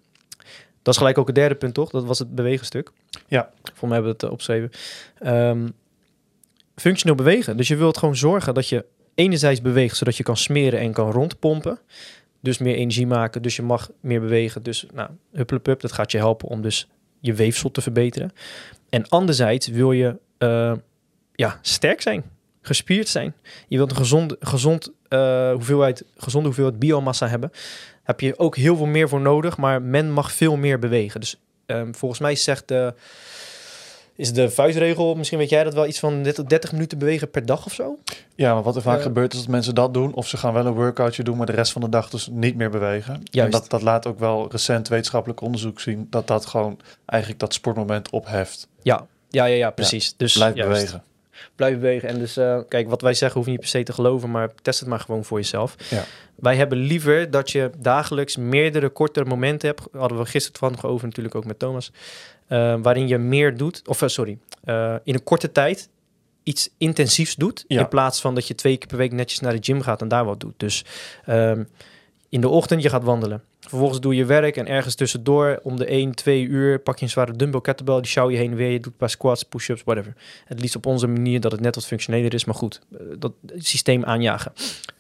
Dat 0.83 0.95
is 0.95 1.01
gelijk 1.01 1.19
ook 1.19 1.27
het 1.27 1.37
derde 1.37 1.55
punt, 1.55 1.75
toch? 1.75 1.91
Dat 1.91 2.05
was 2.05 2.19
het 2.19 2.35
bewegenstuk. 2.35 2.91
Ja. 3.27 3.51
Voor 3.75 3.89
mij 3.89 3.97
hebben 3.97 4.17
we 4.17 4.25
het 4.25 4.33
opgeschreven. 4.33 4.71
Ehm, 5.19 5.69
functioneel 6.81 7.17
bewegen. 7.17 7.57
Dus 7.57 7.69
je 7.69 7.77
wilt 7.77 7.99
gewoon 7.99 8.17
zorgen 8.17 8.55
dat 8.55 8.69
je 8.69 8.85
enerzijds 9.15 9.63
beweegt, 9.63 9.97
zodat 9.97 10.17
je 10.17 10.23
kan 10.23 10.37
smeren 10.37 10.81
en 10.81 10.93
kan 10.93 11.11
rondpompen. 11.11 11.79
Dus 12.41 12.59
meer 12.59 12.75
energie 12.75 13.07
maken, 13.07 13.43
dus 13.43 13.57
je 13.57 13.63
mag 13.63 13.91
meer 14.01 14.21
bewegen. 14.21 14.63
Dus 14.63 14.87
nou, 14.95 15.11
hupplepup, 15.33 15.81
dat 15.81 15.93
gaat 15.93 16.13
je 16.13 16.19
helpen 16.19 16.49
om 16.49 16.63
dus 16.63 16.89
je 17.21 17.35
weefsel 17.35 17.71
te 17.71 17.81
verbeteren. 17.81 18.33
En 18.89 19.09
anderzijds 19.09 19.67
wil 19.67 19.93
je 19.93 20.19
eh, 20.39 20.73
ja, 21.35 21.59
sterk 21.63 22.01
zijn, 22.01 22.25
gespierd 22.63 23.09
zijn. 23.09 23.35
Je 23.69 23.77
wilt 23.77 23.91
een 23.91 23.97
gezond, 23.97 24.37
gezond, 24.41 24.93
eh, 25.09 25.53
hoeveelheid, 25.53 26.05
gezonde 26.17 26.47
hoeveelheid 26.47 26.79
biomassa 26.79 27.29
hebben. 27.29 27.51
Heb 28.03 28.21
je 28.21 28.39
ook 28.39 28.57
heel 28.57 28.77
veel 28.77 28.87
meer 28.87 29.09
voor 29.09 29.21
nodig, 29.21 29.57
maar 29.57 29.83
men 29.83 30.11
mag 30.11 30.33
veel 30.33 30.57
meer 30.57 30.79
bewegen. 30.79 31.21
Dus 31.21 31.41
ehm, 31.67 31.93
volgens 31.93 32.21
mij 32.21 32.35
zegt 32.35 32.69
de, 32.69 32.95
is 34.21 34.33
de 34.33 34.51
vuistregel, 34.51 35.15
misschien 35.15 35.39
weet 35.39 35.49
jij 35.49 35.65
dat 35.65 35.75
wel, 35.75 35.87
iets 35.87 35.99
van 35.99 36.23
30, 36.23 36.45
30 36.45 36.73
minuten 36.73 36.99
bewegen 36.99 37.31
per 37.31 37.47
dag 37.47 37.67
of 37.67 37.73
zo? 37.73 37.99
Ja, 38.35 38.55
maar 38.55 38.63
wat 38.63 38.77
er 38.77 38.83
vaak 38.83 38.97
Eh. 38.97 39.03
gebeurt 39.03 39.33
is 39.33 39.39
dat 39.39 39.49
mensen 39.49 39.75
dat 39.75 39.95
doen. 39.95 40.15
Of 40.15 40.27
ze 40.29 40.37
gaan 40.37 40.53
wel 40.53 40.67
een 40.67 40.73
workoutje 40.75 41.23
doen, 41.23 41.37
maar 41.37 41.47
de 41.47 41.53
rest 41.53 41.73
van 41.73 41.81
de 41.83 41.89
dag 41.89 42.11
dus 42.11 42.29
niet 42.31 42.57
meer 42.57 42.71
bewegen. 42.71 43.15
En 43.15 43.21
Juist. 43.25 43.53
dat, 43.53 43.71
dat 43.71 43.83
laat 43.83 44.07
ook 44.07 44.19
wel 44.19 44.49
recent 44.51 44.89
wetenschappelijk 44.89 45.41
onderzoek 45.41 45.81
zien. 45.81 46.07
Dat 46.11 46.27
dat 46.27 46.47
gewoon 46.47 46.79
eigenlijk 47.07 47.41
dat 47.41 47.55
sportmoment 47.55 48.11
opheft. 48.11 48.69
Ja, 48.83 49.07
ja, 49.29 49.45
ja, 49.45 49.55
ja 49.55 49.71
precies. 49.71 50.15
dus 50.17 50.35
Blijf 50.35 50.55
juist. 50.55 50.73
bewegen. 50.73 51.03
Blijf 51.55 51.75
bewegen. 51.75 52.09
En 52.09 52.19
dus, 52.19 52.37
eh, 52.37 52.61
kijk, 52.69 52.89
wat 52.89 53.03
wij 53.03 53.15
zeggen 53.15 53.37
hoef 53.37 53.45
je 53.45 53.51
niet 53.51 53.61
per 53.61 53.69
se 53.69 53.83
te 53.83 53.93
geloven, 53.93 54.31
maar 54.31 54.51
test 54.63 54.81
het 54.81 54.89
maar 54.89 55.01
gewoon 55.01 55.25
voor 55.25 55.39
jezelf. 55.39 55.75
Ja. 55.91 56.05
Wij 56.35 56.57
hebben 56.57 56.79
liever 56.79 57.31
dat 57.31 57.51
je 57.51 57.71
dagelijks 57.79 58.37
meerdere 58.37 58.89
kortere 58.89 59.25
momenten 59.29 59.69
hebt. 59.69 59.83
Hadden 59.93 60.19
we 60.19 60.27
gisteren 60.27 60.59
van 60.59 60.91
over, 60.91 61.07
natuurlijk 61.07 61.35
ook 61.35 61.45
met 61.45 61.59
Thomas. 61.59 61.93
eh, 62.47 62.75
waarin 62.83 63.09
je 63.09 63.19
meer 63.19 63.57
doet, 63.57 63.83
of 63.89 64.03
eh, 64.03 64.09
sorry, 64.09 64.39
in 65.05 65.15
een 65.15 65.23
korte 65.25 65.53
tijd 65.53 65.89
iets 66.43 66.71
intensiefs 66.79 67.37
doet. 67.37 67.65
Ja. 67.69 67.81
In 67.81 67.89
plaats 67.89 68.21
van 68.21 68.35
dat 68.35 68.49
je 68.49 68.55
twee 68.55 68.77
keer 68.77 68.89
per 68.89 68.97
week 68.97 69.13
netjes 69.13 69.41
naar 69.41 69.53
de 69.53 69.59
gym 69.61 69.81
gaat 69.83 70.01
en 70.01 70.09
daar 70.09 70.25
wat 70.25 70.41
doet. 70.41 70.55
Dus 70.57 70.85
ehm, 71.25 71.65
in 72.31 72.41
de 72.41 72.49
ochtend, 72.49 72.83
je 72.83 72.89
gaat 72.89 73.05
wandelen. 73.05 73.43
Vervolgens 73.61 74.01
doe 74.01 74.15
je 74.15 74.25
werk 74.25 74.57
en 74.57 74.67
ergens 74.67 74.95
tussendoor 74.95 75.61
om 75.63 75.77
de 75.77 75.85
1, 75.85 76.15
2 76.15 76.43
uur 76.43 76.79
pak 76.79 76.99
je 76.99 77.05
een 77.05 77.11
zware 77.11 77.37
dumbbell 77.37 77.61
kettlebell. 77.61 78.01
Die 78.01 78.11
sjouw 78.11 78.31
je 78.31 78.37
heen 78.37 78.51
en 78.51 78.57
weer. 78.57 78.71
Je 78.71 78.81
doet 78.81 78.93
een 78.93 78.99
paar 78.99 79.11
squats, 79.11 79.43
push-ups, 79.43 79.83
whatever. 79.85 80.15
Het 80.45 80.61
liefst 80.61 80.77
op 80.77 80.87
onze 80.87 81.07
manier 81.07 81.41
dat 81.41 81.53
het 81.53 81.61
net 81.61 81.75
wat 81.75 81.87
functioneler 81.87 82.35
is. 82.35 82.45
Maar 82.45 82.55
goed, 82.55 82.81
eh, 82.93 83.01
dat 83.19 83.33
systeem 83.57 84.05
aanjagen. 84.05 84.53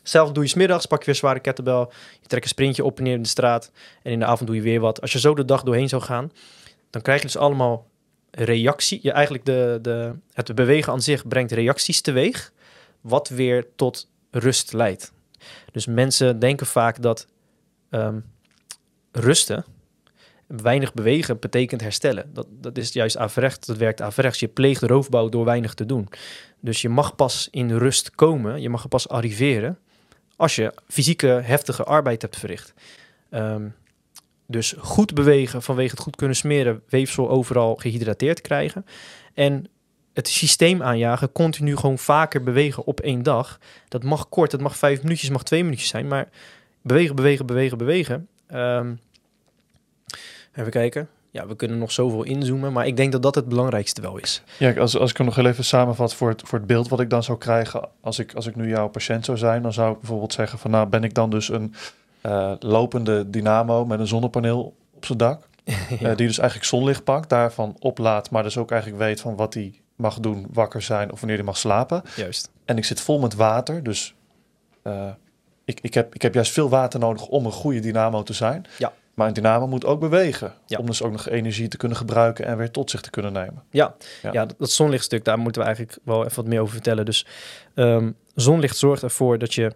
Zelf 0.02 0.32
doe 0.32 0.42
je 0.42 0.48
smiddags, 0.48 0.86
pak 0.86 0.98
je 0.98 1.04
weer 1.04 1.14
zware 1.14 1.40
kettlebell. 1.40 1.86
Je 2.20 2.26
trekt 2.26 2.44
een 2.44 2.50
sprintje 2.50 2.84
op 2.84 2.98
en 2.98 3.04
neer 3.04 3.14
in 3.14 3.22
de 3.22 3.28
straat. 3.28 3.70
En 4.02 4.12
in 4.12 4.18
de 4.18 4.24
avond 4.24 4.46
doe 4.46 4.56
je 4.56 4.62
weer 4.62 4.80
wat. 4.80 5.00
Als 5.00 5.12
je 5.12 5.20
zo 5.20 5.34
de 5.34 5.44
dag 5.44 5.62
doorheen 5.62 5.88
zou 5.88 6.02
gaan, 6.02 6.32
dan 6.90 7.02
krijg 7.02 7.20
je 7.20 7.26
dus 7.26 7.36
allemaal 7.36 7.86
reactie. 8.30 8.98
Je, 9.02 9.12
eigenlijk 9.12 9.44
de, 9.44 9.78
de, 9.82 10.12
het 10.32 10.54
bewegen 10.54 10.92
aan 10.92 11.02
zich 11.02 11.28
brengt 11.28 11.52
reacties 11.52 12.00
teweeg. 12.00 12.52
Wat 13.00 13.28
weer 13.28 13.66
tot 13.76 14.08
rust 14.30 14.72
leidt. 14.72 15.12
Dus 15.72 15.86
mensen 15.86 16.38
denken 16.38 16.66
vaak 16.66 17.02
dat 17.02 17.26
ehm, 17.90 18.20
rusten, 19.12 19.64
weinig 20.46 20.94
bewegen, 20.94 21.38
betekent 21.38 21.80
herstellen. 21.80 22.30
Dat, 22.32 22.46
dat 22.50 22.78
is 22.78 22.92
juist 22.92 23.16
averechts, 23.16 23.66
dat 23.66 23.76
werkt 23.76 24.02
averechts. 24.02 24.40
Je 24.40 24.48
pleegt 24.48 24.82
roofbouw 24.82 25.28
door 25.28 25.44
weinig 25.44 25.74
te 25.74 25.86
doen. 25.86 26.08
Dus 26.60 26.82
je 26.82 26.88
mag 26.88 27.16
pas 27.16 27.48
in 27.50 27.76
rust 27.76 28.10
komen, 28.10 28.60
je 28.60 28.68
mag 28.68 28.88
pas 28.88 29.08
arriveren 29.08 29.78
als 30.40 30.54
je 30.54 30.72
fysieke 30.88 31.26
heftige 31.26 31.84
arbeid 31.84 32.22
hebt 32.22 32.38
verricht. 32.38 32.74
Ehm, 33.30 33.68
dus 34.46 34.74
goed 34.78 35.14
bewegen 35.14 35.62
vanwege 35.62 35.90
het 35.90 36.00
goed 36.00 36.16
kunnen 36.16 36.36
smeren, 36.36 36.82
weefsel 36.88 37.30
overal 37.30 37.74
gehydrateerd 37.74 38.40
krijgen. 38.40 38.86
En 39.34 39.66
het 40.20 40.28
systeem 40.28 40.82
aanjagen, 40.82 41.32
continu 41.32 41.76
gewoon 41.76 41.98
vaker 41.98 42.42
bewegen 42.42 42.84
op 42.86 43.00
één 43.00 43.22
dag. 43.22 43.58
Dat 43.88 44.02
mag 44.02 44.28
kort, 44.28 44.50
dat 44.50 44.60
mag 44.60 44.76
vijf 44.76 45.02
minuutjes, 45.02 45.30
mag 45.30 45.42
twee 45.42 45.64
minuutjes 45.64 45.88
zijn. 45.88 46.08
Maar 46.08 46.28
bewegen, 46.82 47.16
bewegen, 47.16 47.46
bewegen, 47.46 47.78
bewegen. 47.78 48.28
Ehm, 48.46 48.92
even 50.54 50.70
kijken. 50.70 51.08
Ja, 51.30 51.46
we 51.46 51.56
kunnen 51.56 51.78
nog 51.78 51.92
zoveel 51.92 52.22
inzoomen, 52.22 52.72
maar 52.72 52.86
ik 52.86 52.96
denk 52.96 53.12
dat 53.12 53.22
dat 53.22 53.34
het 53.34 53.48
belangrijkste 53.48 54.00
wel 54.00 54.16
is. 54.16 54.42
Ja, 54.58 54.72
als, 54.72 54.98
als 54.98 55.10
ik 55.10 55.16
hem 55.16 55.26
nog 55.26 55.34
heel 55.34 55.46
even 55.46 55.64
samenvat 55.64 56.14
voor 56.14 56.28
het, 56.28 56.42
voor 56.44 56.58
het 56.58 56.66
beeld 56.66 56.88
wat 56.88 57.00
ik 57.00 57.10
dan 57.10 57.22
zou 57.22 57.38
krijgen 57.38 57.88
als 58.00 58.18
ik, 58.18 58.34
als 58.34 58.46
ik 58.46 58.56
nu 58.56 58.68
jouw 58.68 58.88
patiënt 58.88 59.24
zou 59.24 59.38
zijn, 59.38 59.62
dan 59.62 59.72
zou 59.72 59.92
ik 59.92 59.98
bijvoorbeeld 59.98 60.32
zeggen 60.32 60.58
van 60.58 60.70
nou 60.70 60.86
ben 60.88 61.04
ik 61.04 61.14
dan 61.14 61.30
dus 61.30 61.48
een 61.48 61.74
eh, 62.20 62.52
lopende 62.58 63.30
dynamo 63.30 63.84
met 63.86 64.00
een 64.00 64.06
zonnepaneel 64.06 64.74
op 64.94 65.04
zijn 65.06 65.18
dak, 65.18 65.48
Ja. 65.64 65.74
eh, 65.88 66.16
die 66.16 66.26
dus 66.26 66.38
eigenlijk 66.38 66.68
zonlicht 66.68 67.04
pakt, 67.04 67.28
daarvan 67.28 67.76
oplaadt, 67.78 68.30
maar 68.30 68.42
dus 68.42 68.56
ook 68.56 68.70
eigenlijk 68.70 69.02
weet 69.02 69.20
van 69.20 69.36
wat 69.36 69.54
hij 69.54 69.79
mag 70.00 70.20
doen, 70.20 70.46
wakker 70.52 70.82
zijn 70.82 71.12
of 71.12 71.18
wanneer 71.18 71.36
hij 71.36 71.46
mag 71.46 71.56
slapen. 71.56 72.02
Juist. 72.16 72.50
En 72.64 72.76
ik 72.76 72.84
zit 72.84 73.00
vol 73.00 73.18
met 73.18 73.34
water, 73.34 73.82
dus 73.82 74.14
eh, 74.82 75.08
ik, 75.64 75.78
ik, 75.82 75.94
heb, 75.94 76.14
ik 76.14 76.22
heb 76.22 76.34
juist 76.34 76.52
veel 76.52 76.68
water 76.68 77.00
nodig 77.00 77.26
om 77.26 77.46
een 77.46 77.52
goede 77.52 77.80
dynamo 77.80 78.22
te 78.22 78.32
zijn. 78.32 78.64
Ja. 78.78 78.92
Maar 79.14 79.28
een 79.28 79.34
dynamo 79.34 79.66
moet 79.66 79.84
ook 79.84 80.00
bewegen, 80.00 80.54
Ja. 80.66 80.78
om 80.78 80.86
dus 80.86 81.02
ook 81.02 81.12
nog 81.12 81.28
energie 81.28 81.68
te 81.68 81.76
kunnen 81.76 81.96
gebruiken 81.96 82.44
en 82.46 82.56
weer 82.56 82.70
tot 82.70 82.90
zich 82.90 83.00
te 83.00 83.10
kunnen 83.10 83.32
nemen. 83.32 83.62
Ja, 83.70 83.94
Ja. 84.22 84.32
ja. 84.32 84.46
dat, 84.46 84.58
dat 84.58 84.70
zonlichtstuk, 84.70 85.24
daar 85.24 85.38
moeten 85.38 85.60
we 85.62 85.66
eigenlijk 85.68 85.98
wel 86.04 86.24
even 86.24 86.36
wat 86.36 86.46
meer 86.46 86.60
over 86.60 86.72
vertellen. 86.72 87.04
Dus 87.04 87.26
ehm, 87.74 88.10
zonlicht 88.34 88.76
zorgt 88.76 89.02
ervoor 89.02 89.38
dat 89.38 89.54
je... 89.54 89.72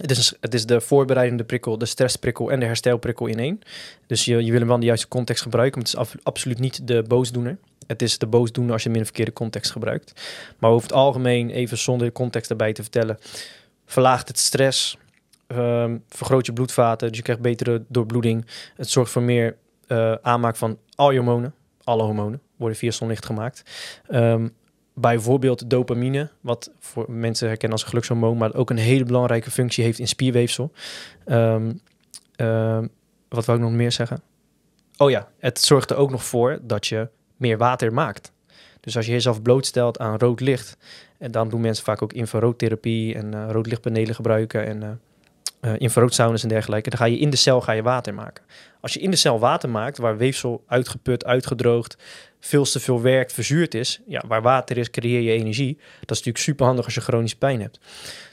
Het 0.00 0.10
is, 0.10 0.34
het 0.40 0.54
is 0.54 0.66
de 0.66 0.80
voorbereidende 0.80 1.44
prikkel, 1.44 1.78
de 1.78 1.86
stressprikkel 1.86 2.50
en 2.50 2.60
de 2.60 2.66
herstelprikkel 2.66 3.26
in 3.26 3.38
één. 3.38 3.60
Dus 4.06 4.24
je, 4.24 4.44
je 4.44 4.50
wil 4.50 4.60
hem 4.60 4.68
wel 4.68 4.80
de 4.80 4.86
juiste 4.86 5.08
context 5.08 5.42
gebruiken, 5.42 5.80
het 5.80 5.88
is 5.88 5.96
af- 5.96 6.14
absoluut 6.22 6.58
niet 6.58 6.86
de 6.86 7.02
boosdoener. 7.02 7.58
Het 7.86 8.02
is 8.02 8.18
de 8.18 8.26
boosdoener 8.26 8.72
als 8.72 8.82
je 8.82 8.88
hem 8.88 8.96
in 8.96 9.02
een 9.02 9.08
verkeerde 9.08 9.32
context 9.32 9.70
gebruikt. 9.70 10.12
Maar 10.58 10.70
over 10.70 10.88
het 10.88 10.96
algemeen, 10.96 11.50
even 11.50 11.78
zonder 11.78 12.12
context 12.12 12.50
erbij 12.50 12.72
te 12.72 12.82
vertellen, 12.82 13.18
verlaagt 13.86 14.28
het 14.28 14.38
stress, 14.38 14.96
ehm, 15.46 15.96
vergroot 16.08 16.46
je 16.46 16.52
bloedvaten, 16.52 17.08
dus 17.08 17.16
je 17.16 17.22
krijgt 17.22 17.42
betere 17.42 17.82
doorbloeding. 17.88 18.46
Het 18.76 18.90
zorgt 18.90 19.10
voor 19.12 19.22
meer 19.22 19.56
eh, 19.86 20.14
aanmaak 20.22 20.56
van 20.56 20.78
al 20.94 21.10
je 21.10 21.18
hormonen. 21.18 21.54
Alle 21.84 22.02
hormonen 22.02 22.40
worden 22.56 22.78
via 22.78 22.90
zonlicht 22.90 23.26
gemaakt. 23.26 23.62
Ehm, 24.08 24.48
bijvoorbeeld 25.00 25.70
dopamine, 25.70 26.30
wat 26.40 26.70
voor 26.78 27.04
mensen 27.08 27.48
herkennen 27.48 27.78
als 27.78 27.88
gelukshormoon, 27.88 28.36
maar 28.36 28.54
ook 28.54 28.70
een 28.70 28.76
hele 28.76 29.04
belangrijke 29.04 29.50
functie 29.50 29.84
heeft 29.84 29.98
in 29.98 30.08
spierweefsel. 30.08 30.72
Ehm, 31.24 31.72
ehm, 32.36 32.86
wat 33.28 33.44
wou 33.44 33.58
ik 33.58 33.64
nog 33.64 33.72
meer 33.72 33.92
zeggen? 33.92 34.22
Oh 34.96 35.10
ja, 35.10 35.28
het 35.38 35.60
zorgt 35.60 35.90
er 35.90 35.96
ook 35.96 36.10
nog 36.10 36.24
voor 36.24 36.58
dat 36.62 36.86
je 36.86 37.08
meer 37.36 37.58
water 37.58 37.92
maakt. 37.92 38.32
Dus 38.80 38.96
als 38.96 39.06
je 39.06 39.12
jezelf 39.12 39.42
blootstelt 39.42 39.98
aan 39.98 40.18
rood 40.18 40.40
licht, 40.40 40.76
en 41.18 41.30
dan 41.30 41.48
doen 41.48 41.60
mensen 41.60 41.84
vaak 41.84 42.02
ook 42.02 42.12
infraroodtherapie 42.12 43.14
en 43.14 43.34
eh 43.34 43.50
roodlichtpanelen 43.50 44.14
gebruiken 44.14 44.66
en 44.66 45.00
infraroodsaunas 45.78 46.42
en 46.42 46.48
dergelijke, 46.48 46.90
dan 46.90 46.98
ga 46.98 47.04
je 47.04 47.18
in 47.18 47.30
de 47.30 47.36
cel 47.36 47.60
ga 47.60 47.72
je 47.72 47.82
water 47.82 48.14
maken. 48.14 48.44
Als 48.80 48.94
je 48.94 49.00
in 49.00 49.10
de 49.10 49.16
cel 49.16 49.38
water 49.38 49.68
maakt, 49.68 49.98
waar 49.98 50.16
weefsel 50.16 50.64
uitgeput, 50.66 51.24
uitgedroogd, 51.24 51.96
veel 52.40 52.64
te 52.64 52.80
veel 52.80 53.00
werkt, 53.00 53.32
verzuurd 53.32 53.74
is, 53.74 54.00
ja, 54.06 54.22
waar 54.28 54.42
water 54.42 54.76
is, 54.76 54.90
creëer 54.90 55.20
je 55.20 55.30
energie. 55.30 55.76
Dat 55.76 56.10
is 56.10 56.16
natuurlijk 56.16 56.44
super 56.44 56.66
handig 56.66 56.84
als 56.84 56.94
je 56.94 57.00
chronische 57.00 57.38
pijn 57.38 57.60
hebt. 57.60 57.80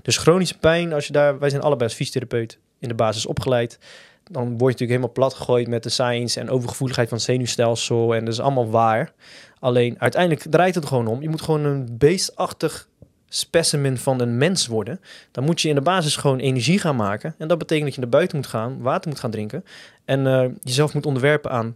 Dus 0.02 0.18
chronische 0.18 0.58
pijn, 0.58 0.94
als 0.94 1.08
je 1.08 1.14
daar, 1.14 1.40
wij 1.40 1.50
zijn 1.50 1.62
allebei 1.62 1.84
als 1.84 1.94
fysiotherapeut 1.94 2.60
in 2.80 2.88
de 2.88 2.96
basis 2.96 3.26
opgeleid, 3.26 3.80
dan 4.32 4.44
word 4.44 4.60
je 4.60 4.66
natuurlijk 4.66 4.90
helemaal 4.90 5.12
plat 5.12 5.34
gegooid 5.34 5.68
met 5.68 5.84
de 5.84 5.90
science 5.90 6.40
en 6.40 6.50
overgevoeligheid 6.50 7.10
van 7.10 7.20
zenuwstelsel 7.20 8.16
en 8.16 8.26
dat 8.26 8.34
is 8.34 8.40
allemaal 8.40 8.70
waar. 8.70 9.14
Alleen 9.60 9.96
uiteindelijk 10.00 10.46
draait 10.50 10.76
het 10.76 10.86
gewoon 10.86 11.08
om. 11.08 11.22
Je 11.22 11.30
moet 11.30 11.42
gewoon 11.42 11.64
een 11.64 11.98
beestachtig 11.98 12.88
specimen 13.30 13.98
van 13.98 14.22
een 14.22 14.38
mens 14.38 14.68
worden. 14.68 15.00
Dan 15.32 15.44
moet 15.44 15.62
je 15.62 15.70
in 15.70 15.76
de 15.76 15.82
basis 15.82 16.16
gewoon 16.16 16.40
energie 16.40 16.80
gaan 16.80 16.96
maken. 16.96 17.36
En 17.38 17.48
dat 17.48 17.58
betekent 17.58 17.86
dat 17.86 17.96
je 17.96 18.02
naar 18.02 18.10
buiten 18.10 18.38
moet 18.38 18.48
gaan, 18.48 18.82
water 18.82 19.10
moet 19.10 19.20
gaan 19.20 19.32
drinken 19.32 19.64
en 20.06 20.28
eh, 20.28 20.46
jezelf 20.62 20.94
moet 20.94 21.06
onderwerpen 21.06 21.52
aan 21.52 21.76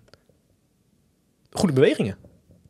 goede 1.52 1.74
bewegingen. 1.74 2.16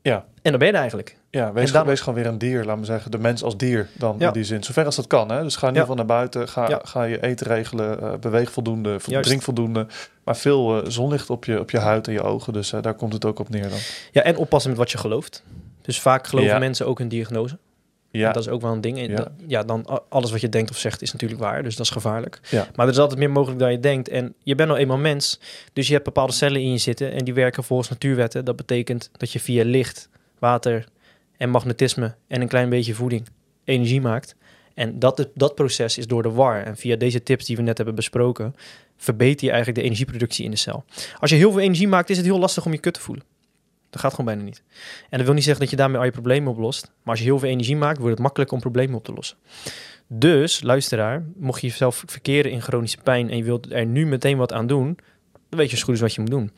Ja. 0.01 0.25
En 0.41 0.51
dan 0.51 0.59
ben 0.59 0.67
je 0.67 0.73
eigenlijk. 0.77 1.17
Ja, 1.29 1.53
wees, 1.53 1.71
dan- 1.71 1.85
wees 1.85 1.99
gewoon 1.99 2.15
weer 2.15 2.25
een 2.31 2.37
dier, 2.37 2.63
laat 2.65 2.77
me 2.77 2.85
zeggen. 2.85 3.11
De 3.11 3.17
mens 3.17 3.43
als 3.43 3.57
dier 3.57 3.87
dan 3.93 4.15
Ja. 4.19 4.27
in 4.27 4.33
die 4.33 4.43
zin. 4.43 4.63
Zover 4.63 4.85
als 4.85 4.95
dat 4.95 5.07
kan. 5.07 5.29
Hè? 5.31 5.41
Dus 5.43 5.55
ga 5.55 5.67
in 5.67 5.73
ieder 5.73 5.87
Ja. 5.87 5.89
geval 5.89 5.95
naar 5.95 6.17
buiten. 6.17 6.47
Ga, 6.49 6.69
Ja. 6.69 6.79
ga 6.83 7.03
je 7.03 7.21
eten 7.23 7.47
regelen. 7.47 8.01
eh, 8.01 8.13
beweeg 8.19 8.51
voldoende. 8.51 8.99
vo- 8.99 9.11
Juist. 9.11 9.27
Drink 9.27 9.41
voldoende. 9.41 9.87
Maar 10.23 10.37
veel 10.37 10.81
eh, 10.83 10.89
zonlicht 10.89 11.29
op 11.29 11.45
je, 11.45 11.59
op 11.59 11.71
je 11.71 11.77
huid 11.79 12.07
en 12.07 12.13
je 12.13 12.21
ogen. 12.21 12.53
Dus 12.53 12.69
daar 12.81 12.93
komt 12.93 13.13
het 13.13 13.25
ook 13.25 13.39
op 13.39 13.49
neer 13.49 13.69
dan. 13.69 13.77
Ja, 14.11 14.21
en 14.21 14.35
oppassen 14.37 14.69
met 14.71 14.79
wat 14.79 14.91
je 14.91 14.97
gelooft. 14.97 15.43
Dus 15.81 15.99
vaak 16.01 16.27
geloven 16.27 16.59
mensen 16.59 16.87
ook 16.87 16.97
hun 16.97 17.07
diagnose. 17.09 17.57
Ja, 18.11 18.31
Dat 18.31 18.43
is 18.43 18.49
ook 18.49 18.61
wel 18.61 18.71
een 18.71 18.81
ding. 18.81 18.97
En 18.99 19.09
Ja. 19.09 19.15
dat- 19.15 19.31
ja, 19.47 19.63
dan 19.63 20.01
alles 20.09 20.31
wat 20.31 20.41
je 20.41 20.49
denkt 20.49 20.69
of 20.69 20.77
zegt 20.77 21.01
is 21.01 21.11
natuurlijk 21.11 21.41
waar. 21.41 21.63
Dus 21.63 21.75
dat 21.75 21.85
is 21.85 21.91
gevaarlijk. 21.91 22.39
Ja. 22.49 22.67
Maar 22.75 22.85
er 22.87 22.91
is 22.91 22.99
altijd 22.99 23.19
meer 23.19 23.31
mogelijk 23.31 23.59
dan 23.59 23.71
je 23.71 23.79
denkt. 23.79 24.09
En 24.09 24.33
je 24.43 24.55
bent 24.55 24.69
nou 24.69 24.81
eenmaal 24.81 24.97
mens. 24.97 25.39
Dus 25.73 25.87
je 25.87 25.93
hebt 25.93 26.05
bepaalde 26.05 26.33
cellen 26.33 26.61
in 26.61 26.71
je 26.71 26.77
zitten. 26.77 27.11
En 27.11 27.23
die 27.25 27.33
werken 27.33 27.63
volgens 27.63 27.89
natuurwetten. 27.89 28.45
Dat 28.45 28.55
betekent 28.55 29.09
dat 29.17 29.31
je 29.31 29.39
via 29.39 29.63
licht, 29.63 30.09
water 30.39 30.85
en 31.37 31.49
magnetisme 31.49 32.15
en 32.27 32.41
een 32.41 32.47
klein 32.47 32.69
beetje 32.69 32.93
voeding 32.93 33.27
energie 33.63 34.01
maakt. 34.01 34.35
En 34.73 34.99
dat, 34.99 35.27
dat 35.33 35.55
proces 35.55 35.97
is 35.97 36.07
door 36.07 36.23
de 36.23 36.31
war. 36.31 36.63
En 36.63 36.77
via 36.77 36.95
deze 36.95 37.23
tips 37.23 37.45
die 37.45 37.55
we 37.55 37.61
net 37.61 37.77
hebben 37.77 37.95
besproken, 37.95 38.55
verbeter 38.97 39.45
je 39.45 39.49
eigenlijk 39.51 39.79
de 39.79 39.85
energieproductie 39.85 40.45
in 40.45 40.51
de 40.51 40.57
cel. 40.57 40.83
Als 41.19 41.29
je 41.29 41.35
heel 41.35 41.51
veel 41.51 41.59
energie 41.61 41.87
maakt, 41.87 42.09
is 42.09 42.17
het 42.17 42.25
heel 42.25 42.39
lastig 42.39 42.65
om 42.65 42.71
je 42.71 42.77
kut 42.79 42.93
te 42.93 42.99
voelen. 42.99 43.23
Dat 43.91 44.01
gaat 44.01 44.11
gewoon 44.11 44.25
bijna 44.25 44.43
niet. 44.43 44.63
En 45.09 45.17
dat 45.17 45.25
wil 45.25 45.33
niet 45.33 45.43
zeggen 45.43 45.61
dat 45.61 45.69
je 45.71 45.77
daarmee 45.77 45.97
al 45.97 46.05
je 46.05 46.11
problemen 46.11 46.51
oplost. 46.51 46.85
Maar 46.85 47.13
als 47.13 47.19
je 47.19 47.25
heel 47.25 47.39
veel 47.39 47.49
energie 47.49 47.75
maakt, 47.75 47.97
wordt 47.97 48.13
het 48.13 48.23
makkelijker 48.23 48.55
om 48.55 48.61
problemen 48.61 48.95
op 48.95 49.03
te 49.03 49.13
lossen. 49.13 49.37
Dus, 50.07 50.61
luisteraar, 50.61 51.23
mocht 51.35 51.61
je 51.61 51.67
jezelf 51.67 52.03
verkeren 52.05 52.51
in 52.51 52.61
chronische 52.61 52.97
pijn 53.03 53.29
en 53.29 53.37
je 53.37 53.43
wilt 53.43 53.71
er 53.71 53.85
nu 53.85 54.05
meteen 54.05 54.37
wat 54.37 54.53
aan 54.53 54.67
doen, 54.67 54.97
dan 55.49 55.59
weet 55.59 55.71
je 55.71 55.77
zo 55.77 55.83
goed 55.83 55.99
wat 55.99 56.13
je 56.13 56.21
moet 56.21 56.29
doen. 56.29 56.51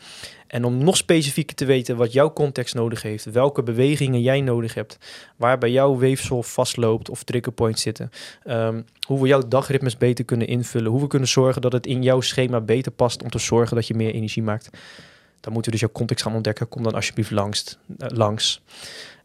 En 0.47 0.63
om 0.63 0.83
nog 0.83 0.97
specifieker 0.97 1.55
te 1.55 1.65
weten 1.65 1.95
wat 1.95 2.13
jouw 2.13 2.33
context 2.33 2.75
nodig 2.75 3.01
heeft, 3.01 3.25
welke 3.25 3.63
bewegingen 3.63 4.21
jij 4.21 4.41
nodig 4.41 4.73
hebt, 4.73 4.97
waar 5.37 5.57
bij 5.57 5.71
jouw 5.71 5.97
weefsel 5.97 6.43
vastloopt 6.43 7.09
of 7.09 7.23
triggerpoints 7.23 7.81
zitten, 7.81 8.09
ehm, 8.43 8.81
hoe 9.07 9.21
we 9.21 9.27
jouw 9.27 9.47
dagritmes 9.47 9.97
beter 9.97 10.25
kunnen 10.25 10.47
invullen, 10.47 10.91
hoe 10.91 11.01
we 11.01 11.07
kunnen 11.07 11.27
zorgen 11.27 11.61
dat 11.61 11.71
het 11.71 11.85
in 11.85 12.03
jouw 12.03 12.21
schema 12.21 12.61
beter 12.61 12.91
past 12.91 13.23
om 13.23 13.29
te 13.29 13.39
zorgen 13.39 13.75
dat 13.75 13.87
je 13.87 13.93
meer 13.93 14.13
energie 14.13 14.43
maakt. 14.43 14.69
Dan 15.43 15.53
moeten 15.53 15.71
we 15.71 15.77
dus 15.77 15.87
jouw 15.87 15.97
context 15.97 16.23
gaan 16.23 16.33
ontdekken. 16.35 16.69
Kom 16.69 16.83
dan 16.83 16.93
alsjeblieft 16.93 17.31
langs. 17.31 17.77
eh, 17.97 18.07
langs. 18.09 18.61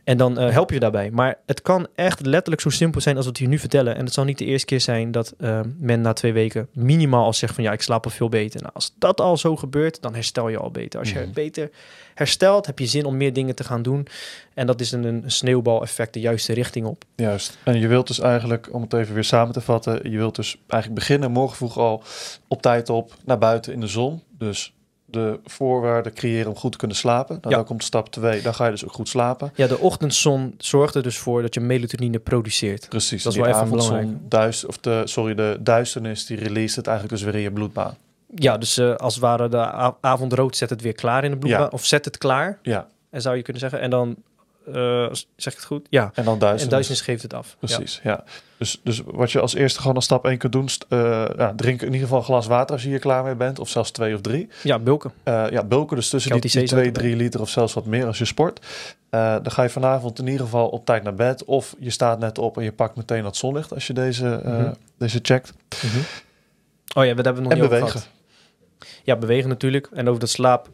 En 0.05 0.17
dan 0.17 0.39
eh, 0.39 0.51
help 0.51 0.71
je 0.71 0.81
daarbij. 0.81 1.11
Maar 1.11 1.39
het 1.47 1.63
kan 1.63 1.87
echt 1.95 2.27
letterlijk 2.27 2.61
zo 2.63 2.71
simpel 2.71 3.01
zijn 3.01 3.17
als 3.17 3.25
we 3.25 3.31
het 3.31 3.41
hier 3.41 3.49
nu 3.49 3.59
vertellen. 3.59 3.97
En 3.97 4.05
het 4.05 4.15
zal 4.15 4.25
niet 4.25 4.39
de 4.39 4.45
eerste 4.45 4.67
keer 4.67 4.81
zijn 4.81 5.11
dat 5.11 5.35
eh, 5.39 5.61
men 5.79 6.01
na 6.01 6.13
twee 6.13 6.33
weken 6.33 6.69
minimaal 6.73 7.25
al 7.25 7.33
zegt 7.33 7.55
van 7.55 7.65
ja, 7.65 7.73
ik 7.73 7.83
slaap 7.83 8.05
al 8.05 8.11
veel 8.11 8.29
beter. 8.29 8.61
Nou, 8.61 8.73
als 8.75 8.95
dat 8.99 9.21
al 9.21 9.37
zo 9.37 9.57
gebeurt, 9.57 10.03
dan 10.03 10.15
herstel 10.15 10.49
je 10.49 10.59
al 10.59 10.71
beter. 10.71 10.99
Als 11.01 11.13
je 11.13 11.19
Mhm. 11.19 11.33
beter 11.33 11.71
herstelt, 12.15 12.67
heb 12.67 12.79
je 12.79 12.87
zin 12.87 13.05
om 13.05 13.17
meer 13.17 13.33
dingen 13.33 13.55
te 13.55 13.65
gaan 13.65 13.83
doen. 13.83 14.07
En 14.55 14.67
dat 14.67 14.81
is 14.81 14.93
een, 14.93 15.05
een 15.05 15.23
sneeuwbaleffect 15.27 16.15
de 16.15 16.21
juiste 16.21 16.53
richting 16.53 16.87
op. 16.87 17.05
juist. 17.17 17.59
En 17.65 17.79
je 17.81 17.89
wilt 17.89 18.07
dus 18.07 18.21
eigenlijk, 18.21 18.69
om 18.73 18.83
het 18.83 18.93
even 18.93 19.15
weer 19.15 19.25
samen 19.25 19.53
te 19.53 19.61
vatten. 19.61 20.11
Je 20.11 20.17
wilt 20.17 20.37
dus 20.37 20.57
eigenlijk 20.67 21.01
beginnen 21.01 21.31
morgen 21.31 21.57
vroeg 21.57 21.79
al 21.79 22.03
op 22.49 22.63
tijd 22.63 22.89
op 22.91 23.15
naar 23.25 23.39
buiten 23.39 23.73
in 23.73 23.81
de 23.81 23.87
zon. 23.87 24.23
Dus 24.39 24.73
de 25.11 25.39
voorwaarden 25.45 26.13
creëren 26.15 26.49
om 26.51 26.57
goed 26.57 26.73
te 26.73 26.79
kunnen 26.79 26.97
slapen. 26.97 27.35
Nou, 27.41 27.49
Ja. 27.51 27.57
dan 27.57 27.65
komt 27.67 27.85
stap 27.85 28.09
2. 28.11 28.43
Dan 28.43 28.55
ga 28.55 28.65
je 28.65 28.71
dus 28.71 28.85
ook 28.85 28.93
goed 28.93 29.09
slapen. 29.09 29.53
Ja, 29.55 29.67
de 29.67 29.79
ochtendzon 29.79 30.55
zorgt 30.59 30.95
er 30.95 31.03
dus 31.03 31.19
voor 31.19 31.43
dat 31.43 31.55
je 31.55 31.61
melatonine 31.61 32.19
produceert. 32.19 32.89
Precies. 32.89 33.23
Dat 33.23 33.33
is 33.33 33.39
wel 33.39 33.49
even 33.49 33.71
belangrijk. 33.71 34.09
Duist, 34.29 34.67
of 34.67 34.79
de, 34.79 35.03
sorry, 35.05 35.35
de 35.35 35.57
duisternis 35.61 36.27
die 36.27 36.37
release 36.37 36.79
het 36.79 36.87
eigenlijk 36.87 37.17
dus 37.19 37.25
weer 37.27 37.35
in 37.35 37.41
je 37.41 37.53
bloedbaan. 37.53 37.97
Ja, 38.35 38.59
dus 38.59 38.79
eh, 38.79 38.95
als 38.95 39.15
het 39.15 39.23
ware 39.23 39.49
de 39.49 39.93
avondrood 40.01 40.57
zet 40.57 40.71
het 40.71 40.81
weer 40.83 40.93
klaar 40.93 41.25
in 41.25 41.31
de 41.31 41.37
bloedbaan. 41.37 41.61
Ja. 41.63 41.69
Of 41.71 41.85
zet 41.85 42.05
het 42.05 42.19
klaar, 42.19 42.59
Ja, 42.63 42.87
en 43.11 43.23
zou 43.23 43.37
je 43.37 43.43
kunnen 43.43 43.61
zeggen. 43.63 43.81
En 43.81 43.91
dan, 43.91 44.17
eh, 44.75 45.15
zeg 45.37 45.53
ik 45.53 45.59
het 45.59 45.65
goed? 45.69 45.87
Ja, 45.91 46.11
en 46.15 46.25
dan 46.25 46.39
duisternis. 46.39 46.63
en 46.63 46.69
duisternis 46.69 47.05
geeft 47.05 47.23
het 47.23 47.35
af. 47.35 47.57
Precies, 47.59 48.01
ja. 48.03 48.25
Dus, 48.59 48.81
dus 48.85 49.03
wat 49.05 49.33
je 49.33 49.41
als 49.41 49.55
eerste 49.55 49.81
gewoon 49.81 49.95
als 49.97 50.05
stap 50.05 50.25
1 50.25 50.39
kunt 50.39 50.53
doen, 50.53 50.69
eh, 50.89 50.99
ja, 51.37 51.53
drink 51.57 51.81
in 51.81 51.87
ieder 51.87 52.01
geval 52.03 52.19
een 52.19 52.25
glas 52.25 52.47
water 52.47 52.73
als 52.75 52.83
je 52.83 52.89
hier 52.89 52.99
klaar 52.99 53.25
mee 53.25 53.35
bent, 53.35 53.59
of 53.59 53.69
zelfs 53.69 53.91
twee 53.91 54.15
of 54.15 54.21
drie. 54.21 54.49
Ja, 54.63 54.79
bulken. 54.79 55.13
Eh, 55.23 55.45
ja, 55.51 55.65
bulken 55.65 55.97
dus 55.97 56.09
tussen 56.09 56.33
die, 56.33 56.41
die 56.41 56.51
zee 56.51 56.65
2, 56.67 56.83
staat 56.85 56.95
3 56.95 57.17
liter 57.17 57.41
of 57.41 57.49
zelfs 57.51 57.75
wat 57.75 57.85
meer 57.85 58.07
als 58.07 58.19
je 58.19 58.25
sport. 58.25 58.67
Dan 59.11 59.51
ga 59.51 59.63
je 59.63 59.69
vanavond 59.71 60.19
in 60.19 60.27
ieder 60.27 60.41
geval 60.45 60.69
op 60.69 60.85
tijd 60.85 61.03
naar 61.03 61.15
bed, 61.15 61.45
of 61.45 61.75
je 61.79 61.91
staat 61.91 62.19
net 62.19 62.39
op 62.39 62.57
en 62.57 62.65
je 62.65 62.73
pakt 62.73 62.97
meteen 62.97 63.23
dat 63.23 63.37
zonlicht 63.37 63.75
als 63.75 63.87
je 63.87 63.93
deze, 63.93 64.41
Mhm. 64.45 64.73
deze 64.99 65.19
checkt. 65.23 65.53
Oh 66.97 67.05
ja, 67.05 67.15
we 67.15 67.23
hebben 67.23 67.25
het 67.35 67.43
nog 67.43 67.53
En 67.53 67.59
niet 67.61 67.69
bewegen. 67.69 67.89
gehad. 67.89 68.09
Ja, 69.05 69.17
bewegen 69.17 69.49
natuurlijk. 69.49 69.89
En 69.93 70.09
over 70.09 70.21
dat 70.21 70.29
slaap, 70.29 70.69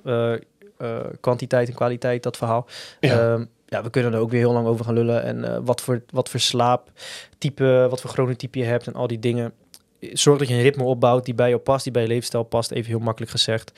kwantiteit 1.21 1.69
en 1.69 1.75
kwaliteit, 1.75 2.23
dat 2.23 2.37
verhaal. 2.37 2.67
Ja. 3.01 3.19
Ehm, 3.33 3.45
ja, 3.67 3.83
we 3.83 3.91
kunnen 3.91 4.13
er 4.13 4.19
ook 4.19 4.31
weer 4.31 4.41
heel 4.41 4.53
lang 4.53 4.67
over 4.67 4.85
gaan 4.85 4.95
lullen. 4.95 5.23
En 5.23 5.45
eh, 5.55 5.61
wat, 5.65 5.81
voor, 5.81 6.03
wat 6.11 6.29
voor 6.29 6.41
slaaptype, 6.41 7.87
wat 7.91 8.01
voor 8.01 8.11
chronotype 8.11 8.59
je 8.59 8.65
hebt 8.65 8.87
en 8.87 8.95
al 8.95 9.07
die 9.07 9.19
dingen. 9.19 9.53
Zorg 10.01 10.39
dat 10.39 10.49
je 10.49 10.55
een 10.55 10.63
ritme 10.63 10.83
opbouwt 10.85 11.25
die 11.25 11.35
bij 11.35 11.49
jou 11.49 11.61
past, 11.61 11.85
die 11.85 11.93
bij 11.93 12.03
je 12.03 12.09
levensstijl 12.09 12.43
past. 12.45 12.71
Even 12.71 12.91
heel 12.91 12.99
makkelijk 12.99 13.33
gezegd. 13.33 13.73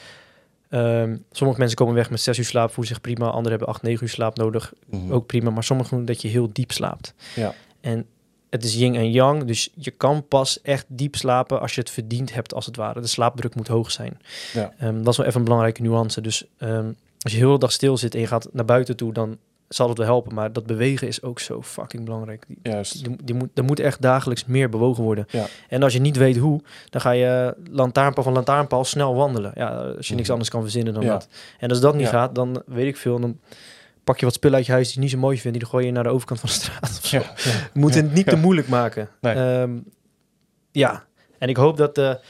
Ehm, 0.68 1.16
sommige 1.30 1.58
mensen 1.58 1.76
komen 1.78 1.94
weg 1.94 2.10
met 2.10 2.20
6 2.20 2.38
uur 2.38 2.44
slaap, 2.44 2.68
voelen 2.72 2.86
zich 2.92 3.00
prima. 3.00 3.26
Anderen 3.26 3.50
hebben 3.50 3.68
8, 3.68 3.82
9 3.82 4.02
uur 4.02 4.08
slaap 4.12 4.36
nodig, 4.36 4.72
Mhm. 4.86 5.12
ook 5.12 5.26
prima. 5.26 5.50
Maar 5.50 5.64
sommigen 5.64 5.96
doen 5.96 6.06
dat 6.06 6.22
je 6.22 6.28
heel 6.28 6.48
diep 6.52 6.72
slaapt. 6.72 7.14
Ja. 7.34 7.54
En 7.80 8.06
het 8.50 8.64
is 8.64 8.74
yin 8.74 8.94
en 8.94 9.10
yang, 9.10 9.44
dus 9.44 9.70
je 9.74 9.90
kan 9.90 10.26
pas 10.28 10.60
echt 10.62 10.84
diep 10.88 11.16
slapen 11.16 11.60
als 11.60 11.74
je 11.74 11.80
het 11.80 11.90
verdiend 11.90 12.34
hebt, 12.34 12.54
als 12.54 12.66
het 12.66 12.76
ware. 12.76 13.00
De 13.00 13.06
slaapdruk 13.06 13.54
moet 13.54 13.68
hoog 13.68 13.90
zijn. 13.90 14.18
Ja. 14.52 14.72
Ehm, 14.78 14.96
dat 15.02 15.08
is 15.08 15.16
wel 15.16 15.26
even 15.26 15.38
een 15.38 15.44
belangrijke 15.44 15.82
nuance. 15.82 16.20
Dus 16.20 16.44
ehm, 16.58 16.92
als 17.20 17.32
je 17.32 17.38
heel 17.38 17.52
de 17.52 17.58
dag 17.58 17.72
stil 17.72 17.96
zit 17.96 18.14
en 18.14 18.20
je 18.20 18.26
gaat 18.26 18.48
naar 18.52 18.64
buiten 18.64 18.96
toe, 18.96 19.12
dan 19.12 19.38
zal 19.68 19.88
het 19.88 19.98
wel 19.98 20.06
helpen. 20.06 20.34
Maar 20.34 20.52
dat 20.52 20.66
bewegen 20.66 21.06
is 21.08 21.22
ook 21.22 21.38
zo 21.40 21.62
fucking 21.62 22.04
belangrijk. 22.04 22.44
Die, 22.46 22.58
Juist. 22.62 23.04
die, 23.04 23.16
die 23.24 23.34
moet, 23.34 23.48
er 23.54 23.64
moet 23.64 23.80
echt 23.80 24.02
dagelijks 24.02 24.44
meer 24.44 24.68
bewogen 24.68 25.02
worden. 25.04 25.24
Ja. 25.28 25.46
En 25.68 25.82
als 25.82 25.92
je 25.92 26.00
niet 26.00 26.16
weet 26.16 26.36
hoe, 26.36 26.60
dan 26.90 27.00
ga 27.00 27.10
je 27.10 27.54
lantaarnpaal 27.70 28.24
van 28.24 28.32
lantaarnpaal 28.32 28.84
snel 28.84 29.14
wandelen. 29.14 29.52
Ja, 29.54 29.68
als 29.68 30.08
je 30.08 30.12
niks 30.12 30.22
Mhm. 30.22 30.30
anders 30.32 30.50
kan 30.50 30.62
verzinnen 30.62 30.94
dan 30.94 31.02
Ja. 31.02 31.12
dat. 31.12 31.28
En 31.58 31.68
als 31.68 31.80
dat 31.80 31.94
niet 31.94 32.02
Ja. 32.04 32.10
gaat, 32.10 32.34
dan 32.34 32.62
weet 32.66 32.86
ik 32.86 32.96
veel. 32.96 33.20
Dan 33.20 33.40
pak 34.04 34.18
je 34.18 34.24
wat 34.24 34.34
spullen 34.34 34.56
uit 34.56 34.66
je 34.66 34.72
huis 34.72 34.86
die 34.86 34.94
je 34.94 35.00
niet 35.00 35.10
zo 35.10 35.18
mooi 35.18 35.38
vindt. 35.38 35.58
Die 35.58 35.68
gooi 35.68 35.86
je 35.86 35.92
naar 35.92 36.02
de 36.02 36.08
overkant 36.08 36.40
van 36.40 36.48
de 36.48 36.54
straat 36.54 36.98
of 37.02 37.06
zo. 37.06 37.22
Moeten 37.74 38.02
het 38.04 38.12
niet 38.14 38.26
te 38.28 38.36
moeilijk 38.36 38.68
maken. 38.68 39.08
Nee. 39.20 39.34
Ehm, 39.34 39.78
ja, 40.70 41.04
en 41.38 41.48
ik 41.48 41.56
hoop 41.56 41.76
dat 41.76 41.94
de, 41.94 42.20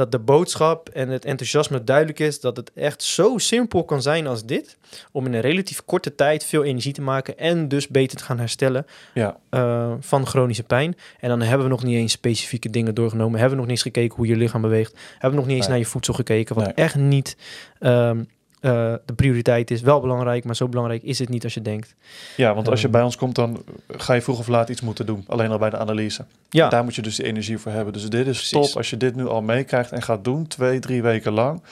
dat 0.00 0.12
de 0.12 0.18
boodschap 0.18 0.88
en 0.88 1.08
het 1.08 1.24
enthousiasme 1.24 1.84
duidelijk 1.84 2.18
is 2.18 2.40
dat 2.40 2.56
het 2.56 2.72
echt 2.74 3.02
zo 3.02 3.38
simpel 3.38 3.84
kan 3.84 4.02
zijn 4.02 4.26
als 4.26 4.44
dit. 4.44 4.76
Om 5.12 5.26
in 5.26 5.32
een 5.34 5.40
relatief 5.40 5.84
korte 5.84 6.14
tijd 6.14 6.44
veel 6.44 6.64
energie 6.64 6.92
te 6.92 7.02
maken 7.02 7.38
en 7.38 7.68
dus 7.68 7.88
beter 7.88 8.16
te 8.18 8.24
gaan 8.24 8.38
herstellen 8.38 8.86
Ja. 9.14 9.36
eh, 9.50 9.92
van 10.00 10.26
chronische 10.26 10.62
pijn. 10.62 10.96
En 11.20 11.28
dan 11.28 11.40
hebben 11.40 11.66
we 11.66 11.72
nog 11.72 11.82
niet 11.84 11.96
eens 11.96 12.12
specifieke 12.12 12.70
dingen 12.70 12.94
doorgenomen. 12.94 13.32
Hebben 13.40 13.50
we 13.58 13.64
nog 13.64 13.66
niet 13.72 13.84
eens 13.84 13.94
gekeken 13.94 14.16
hoe 14.16 14.26
je 14.26 14.36
lichaam 14.36 14.60
beweegt. 14.62 14.94
Hebben 15.12 15.30
we 15.30 15.36
nog 15.36 15.46
niet 15.46 15.56
eens 15.56 15.60
Nee. 15.66 15.68
naar 15.68 15.78
je 15.84 15.90
voedsel 15.90 16.14
gekeken. 16.14 16.54
Wat 16.54 16.64
Nee. 16.64 16.74
echt 16.74 16.94
niet 16.94 17.36
ehm, 17.78 18.22
eh, 18.60 18.94
de 19.04 19.14
prioriteit 19.16 19.70
is. 19.70 19.80
Wel 19.80 20.00
belangrijk, 20.00 20.44
maar 20.44 20.56
zo 20.56 20.68
belangrijk 20.68 21.02
is 21.02 21.18
het 21.18 21.28
niet 21.28 21.44
als 21.44 21.54
je 21.54 21.62
denkt. 21.62 21.94
ja, 22.36 22.54
want 22.54 22.68
als 22.68 22.78
je 22.80 22.84
Ehm. 22.86 22.92
bij 22.96 23.02
ons 23.04 23.16
komt, 23.16 23.34
dan 23.34 23.64
ga 23.88 24.14
je 24.14 24.20
vroeg 24.22 24.38
of 24.38 24.48
laat 24.48 24.68
iets 24.68 24.80
moeten 24.80 25.06
doen. 25.06 25.24
Alleen 25.26 25.50
al 25.50 25.58
bij 25.58 25.70
de 25.70 25.76
analyse. 25.78 26.24
Ja, 26.50 26.68
Daar 26.68 26.84
moet 26.84 26.94
je 26.94 27.02
dus 27.02 27.16
die 27.16 27.26
energie 27.26 27.58
voor 27.58 27.72
hebben. 27.72 27.92
Dus 27.92 28.02
dit 28.08 28.26
is 28.26 28.36
Precies. 28.36 28.50
top 28.50 28.76
als 28.76 28.90
je 28.90 28.96
dit 28.96 29.14
nu 29.16 29.26
al 29.28 29.42
meekrijgt 29.42 29.92
en 29.92 30.02
gaat 30.02 30.24
doen, 30.24 30.46
twee, 30.46 30.78
drie 30.78 31.02
weken 31.02 31.32
lang. 31.32 31.62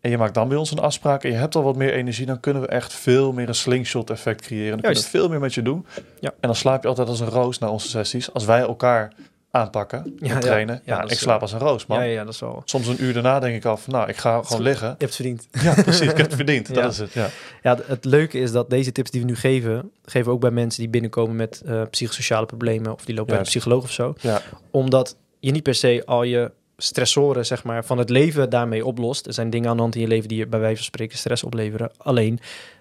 En 0.00 0.10
je 0.10 0.18
maakt 0.18 0.34
dan 0.34 0.48
bij 0.48 0.56
ons 0.56 0.70
een 0.70 0.78
afspraak 0.78 1.24
en 1.24 1.30
je 1.30 1.36
hebt 1.36 1.54
al 1.54 1.62
wat 1.62 1.76
meer 1.76 1.92
energie, 1.92 2.26
dan 2.26 2.40
kunnen 2.40 2.62
we 2.62 2.68
echt 2.68 2.92
veel 2.92 3.32
meer 3.32 3.48
een 3.48 3.54
slingshot 3.54 4.10
effect 4.10 4.40
creëren. 4.40 4.70
Dan 4.70 4.80
kunnen 4.80 4.96
Juist. 4.96 5.12
we 5.12 5.18
veel 5.18 5.28
meer 5.28 5.40
met 5.40 5.54
je 5.54 5.62
doen. 5.62 5.86
Ja. 6.20 6.28
En 6.28 6.36
dan 6.48 6.54
slaap 6.54 6.82
je 6.82 6.88
altijd 6.88 7.08
als 7.08 7.20
een 7.20 7.28
roos 7.28 7.58
na 7.58 7.68
onze 7.70 7.88
sessies. 7.88 8.32
Als 8.32 8.44
wij 8.44 8.60
elkaar 8.60 9.12
aanpakken 9.50 10.04
en 10.04 10.12
Ja, 10.18 10.34
ja. 10.34 10.38
trainen. 10.38 10.80
Ja, 10.84 10.94
Ja, 10.94 11.00
dat 11.02 11.10
ik 11.10 11.18
slaap 11.18 11.40
als 11.40 11.52
een 11.52 11.58
roos, 11.58 11.86
man. 11.86 12.08
ja, 12.08 12.24
dat 12.24 12.34
is 12.34 12.40
wel... 12.40 12.62
Soms 12.64 12.86
een 12.86 13.02
uur 13.02 13.12
daarna 13.12 13.40
denk 13.40 13.56
ik 13.56 13.64
al 13.64 13.76
van, 13.76 13.92
nou, 13.92 14.08
ik 14.08 14.16
ga 14.16 14.42
gewoon 14.42 14.62
liggen. 14.62 14.86
Je 14.86 14.90
hebt 14.98 15.02
het 15.02 15.14
verdiend. 15.14 15.48
Ja, 15.62 15.82
precies. 15.82 16.00
Ik 16.00 16.16
heb 16.16 16.26
het 16.26 16.34
verdiend. 16.44 16.74
Dat 16.74 16.92
is 16.92 16.98
het, 16.98 17.12
ja. 17.12 17.28
Ja, 17.62 17.78
het 17.86 18.04
leuke 18.04 18.38
is 18.38 18.52
dat 18.52 18.70
deze 18.70 18.92
tips 18.92 19.10
die 19.10 19.20
we 19.20 19.26
nu 19.26 19.36
geven, 19.36 19.90
geven 20.04 20.26
we 20.28 20.34
ook 20.34 20.40
bij 20.40 20.50
mensen 20.50 20.80
die 20.80 20.90
binnenkomen 20.90 21.36
met 21.36 21.62
eh, 21.66 21.82
psychosociale 21.90 22.46
problemen 22.46 22.92
of 22.92 23.04
die 23.04 23.14
lopen 23.14 23.30
bij 23.30 23.38
een 23.38 23.44
psycholoog 23.48 23.82
of 23.82 23.90
zo. 23.92 24.14
Ja, 24.20 24.40
Omdat 24.70 25.16
je 25.38 25.50
niet 25.50 25.62
per 25.62 25.74
se 25.74 26.02
al 26.06 26.22
je 26.22 26.50
stressoren 26.76 27.46
zeg 27.46 27.64
maar, 27.64 27.84
van 27.84 27.98
het 27.98 28.10
leven 28.10 28.50
daarmee 28.50 28.86
oplost. 28.86 29.26
Er 29.26 29.32
zijn 29.32 29.50
dingen 29.50 29.70
aan 29.70 29.76
de 29.76 29.82
hand 29.82 29.94
in 29.94 30.00
je 30.00 30.06
leven 30.08 30.28
die 30.28 30.38
je 30.38 30.46
bij 30.46 30.60
wijze 30.60 30.76
van 30.76 30.84
spreken 30.84 31.18
stress 31.18 31.44
opleveren. 31.44 31.90
Alleen, 31.96 32.38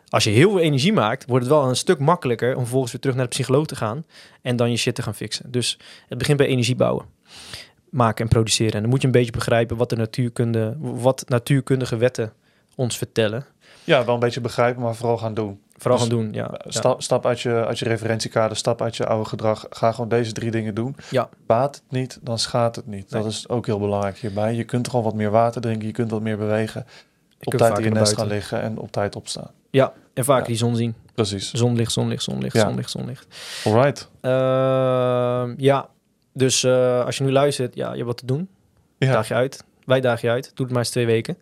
als 0.10 0.24
je 0.24 0.30
heel 0.30 0.50
veel 0.50 0.60
energie 0.60 0.94
maakt, 0.94 1.26
wordt 1.28 1.46
het 1.46 1.54
wel 1.54 1.70
een 1.70 1.76
stuk 1.76 2.00
makkelijker 2.00 2.56
om 2.56 2.62
vervolgens 2.62 2.92
weer 2.92 3.02
terug 3.02 3.16
naar 3.16 3.26
de 3.26 3.32
psycholoog 3.32 3.66
te 3.66 3.76
gaan 3.76 4.06
en 4.42 4.56
dan 4.56 4.72
je 4.72 4.78
shit 4.78 4.96
te 4.96 5.02
gaan 5.02 5.16
fixen. 5.16 5.52
Dus 5.52 5.80
het 6.08 6.18
begint 6.18 6.38
bij 6.38 6.48
energie 6.48 6.76
bouwen. 6.76 7.06
Maken 7.90 8.24
en 8.24 8.30
produceren. 8.30 8.74
En 8.74 8.82
dan 8.82 8.90
moet 8.90 9.02
je 9.02 9.08
een 9.08 9.14
beetje 9.14 9.32
begrijpen 9.32 9.78
wat 9.78 9.90
de 9.90 9.96
natuurkunde, 9.96 10.76
wat 10.80 11.24
natuurkundige 11.28 11.98
wetten 11.98 12.34
ons 12.76 12.98
vertellen. 12.98 13.46
ja, 13.84 14.06
wel 14.06 14.14
een 14.14 14.20
beetje 14.20 14.42
begrijpen, 14.42 14.82
maar 14.82 14.96
vooral 14.96 15.18
gaan 15.18 15.34
doen. 15.34 15.60
Vooral 15.78 16.00
Dus, 16.00 16.08
gaan 16.08 16.18
doen, 16.18 16.34
ja. 16.34 16.50
ja. 16.64 16.72
Stap, 16.72 17.02
stap 17.02 17.26
uit, 17.26 17.42
je, 17.42 17.66
uit 17.66 17.80
je 17.80 17.86
referentiekader, 17.86 18.58
stap 18.58 18.82
uit 18.82 18.96
je 18.98 19.06
oude 19.06 19.30
gedrag. 19.30 19.66
Ga 19.70 19.92
gewoon 19.92 20.10
deze 20.10 20.32
drie 20.32 20.52
dingen 20.52 20.76
doen. 20.76 20.96
Ja. 21.10 21.30
Baat 21.46 21.76
het 21.76 21.84
niet, 21.90 22.20
dan 22.22 22.40
schaadt 22.40 22.76
het 22.76 22.88
niet. 22.88 23.10
Nee. 23.12 23.22
Dat 23.22 23.32
is 23.32 23.50
ook 23.50 23.66
heel 23.66 23.80
belangrijk 23.80 24.18
hierbij. 24.18 24.54
Je 24.54 24.64
kunt 24.64 24.90
gewoon 24.90 25.06
wat 25.06 25.14
meer 25.14 25.32
water 25.32 25.62
drinken, 25.62 25.88
je 25.88 25.94
kunt 25.94 26.12
wat 26.12 26.22
meer 26.22 26.38
bewegen. 26.38 26.86
Op 27.44 27.54
tijd 27.54 27.78
in 27.78 27.84
je 27.84 27.90
naar 27.90 28.00
nest 28.00 28.14
gaan 28.18 28.28
liggen 28.28 28.62
en 28.62 28.78
op 28.78 28.92
tijd 28.92 29.16
opstaan. 29.16 29.52
Ja, 29.70 29.94
en 30.14 30.24
Ja. 30.28 30.42
die 30.42 30.56
zon 30.56 30.76
zien. 30.76 30.96
Precies. 31.14 31.52
Zonlicht, 31.54 31.92
zonlicht, 31.92 32.24
zonlicht, 32.24 32.56
Ja. 32.56 32.62
zonlicht, 32.62 32.90
zonlicht. 32.90 33.28
Alright. 33.66 34.10
Ehm, 34.22 35.54
ja, 35.58 35.90
dus 36.34 36.64
eh, 36.64 37.06
als 37.06 37.18
je 37.18 37.24
nu 37.24 37.32
luistert, 37.32 37.76
ja, 37.76 37.90
je 37.90 37.94
hebt 37.96 38.06
wat 38.08 38.18
te 38.18 38.26
doen. 38.26 38.50
Ja. 38.98 39.12
Daag 39.12 39.28
je 39.28 39.34
uit. 39.34 39.64
Wij 39.86 40.02
dagen 40.02 40.28
je 40.28 40.34
uit. 40.34 40.52
Doe 40.54 40.66
het 40.66 40.70
maar 40.70 40.84
eens 40.84 40.92
twee 40.92 41.06
weken. 41.06 41.38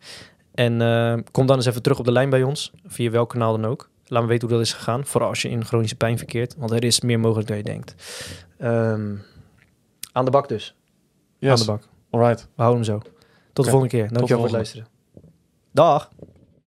En 0.53 0.81
eh, 0.81 1.17
kom 1.31 1.45
dan 1.45 1.55
eens 1.55 1.65
even 1.65 1.81
terug 1.81 1.99
op 1.99 2.05
de 2.05 2.11
lijn 2.11 2.29
bij 2.29 2.43
ons. 2.43 2.71
Via 2.85 3.09
welk 3.09 3.29
kanaal 3.29 3.51
dan 3.61 3.65
ook. 3.71 3.89
Laat 4.05 4.21
me 4.21 4.27
weten 4.27 4.47
hoe 4.47 4.57
dat 4.57 4.65
is 4.65 4.73
gegaan. 4.73 5.05
Vooral 5.05 5.29
als 5.29 5.41
je 5.41 5.49
in 5.49 5.65
chronische 5.65 5.95
pijn 5.95 6.17
verkeert. 6.17 6.55
Want 6.57 6.71
er 6.71 6.83
is 6.83 7.01
meer 7.01 7.19
mogelijk 7.19 7.47
dan 7.47 7.57
je 7.57 7.63
denkt. 7.63 7.95
Ehm, 8.57 9.15
aan 10.11 10.25
de 10.25 10.31
bak 10.31 10.47
dus. 10.47 10.75
Aan 11.41 11.49
Yes. 11.49 11.59
de 11.59 11.65
bak. 11.65 11.83
Alright. 12.09 12.41
We 12.55 12.61
houden 12.61 12.85
hem 12.85 12.93
zo. 12.95 13.09
Tot 13.53 13.65
de 13.65 13.71
volgende 13.71 13.95
keer. 13.97 14.07
Dankjewel 14.07 14.27
voor 14.35 14.45
het 14.45 14.51
luisteren. 14.55 14.87
Da. 15.77 16.09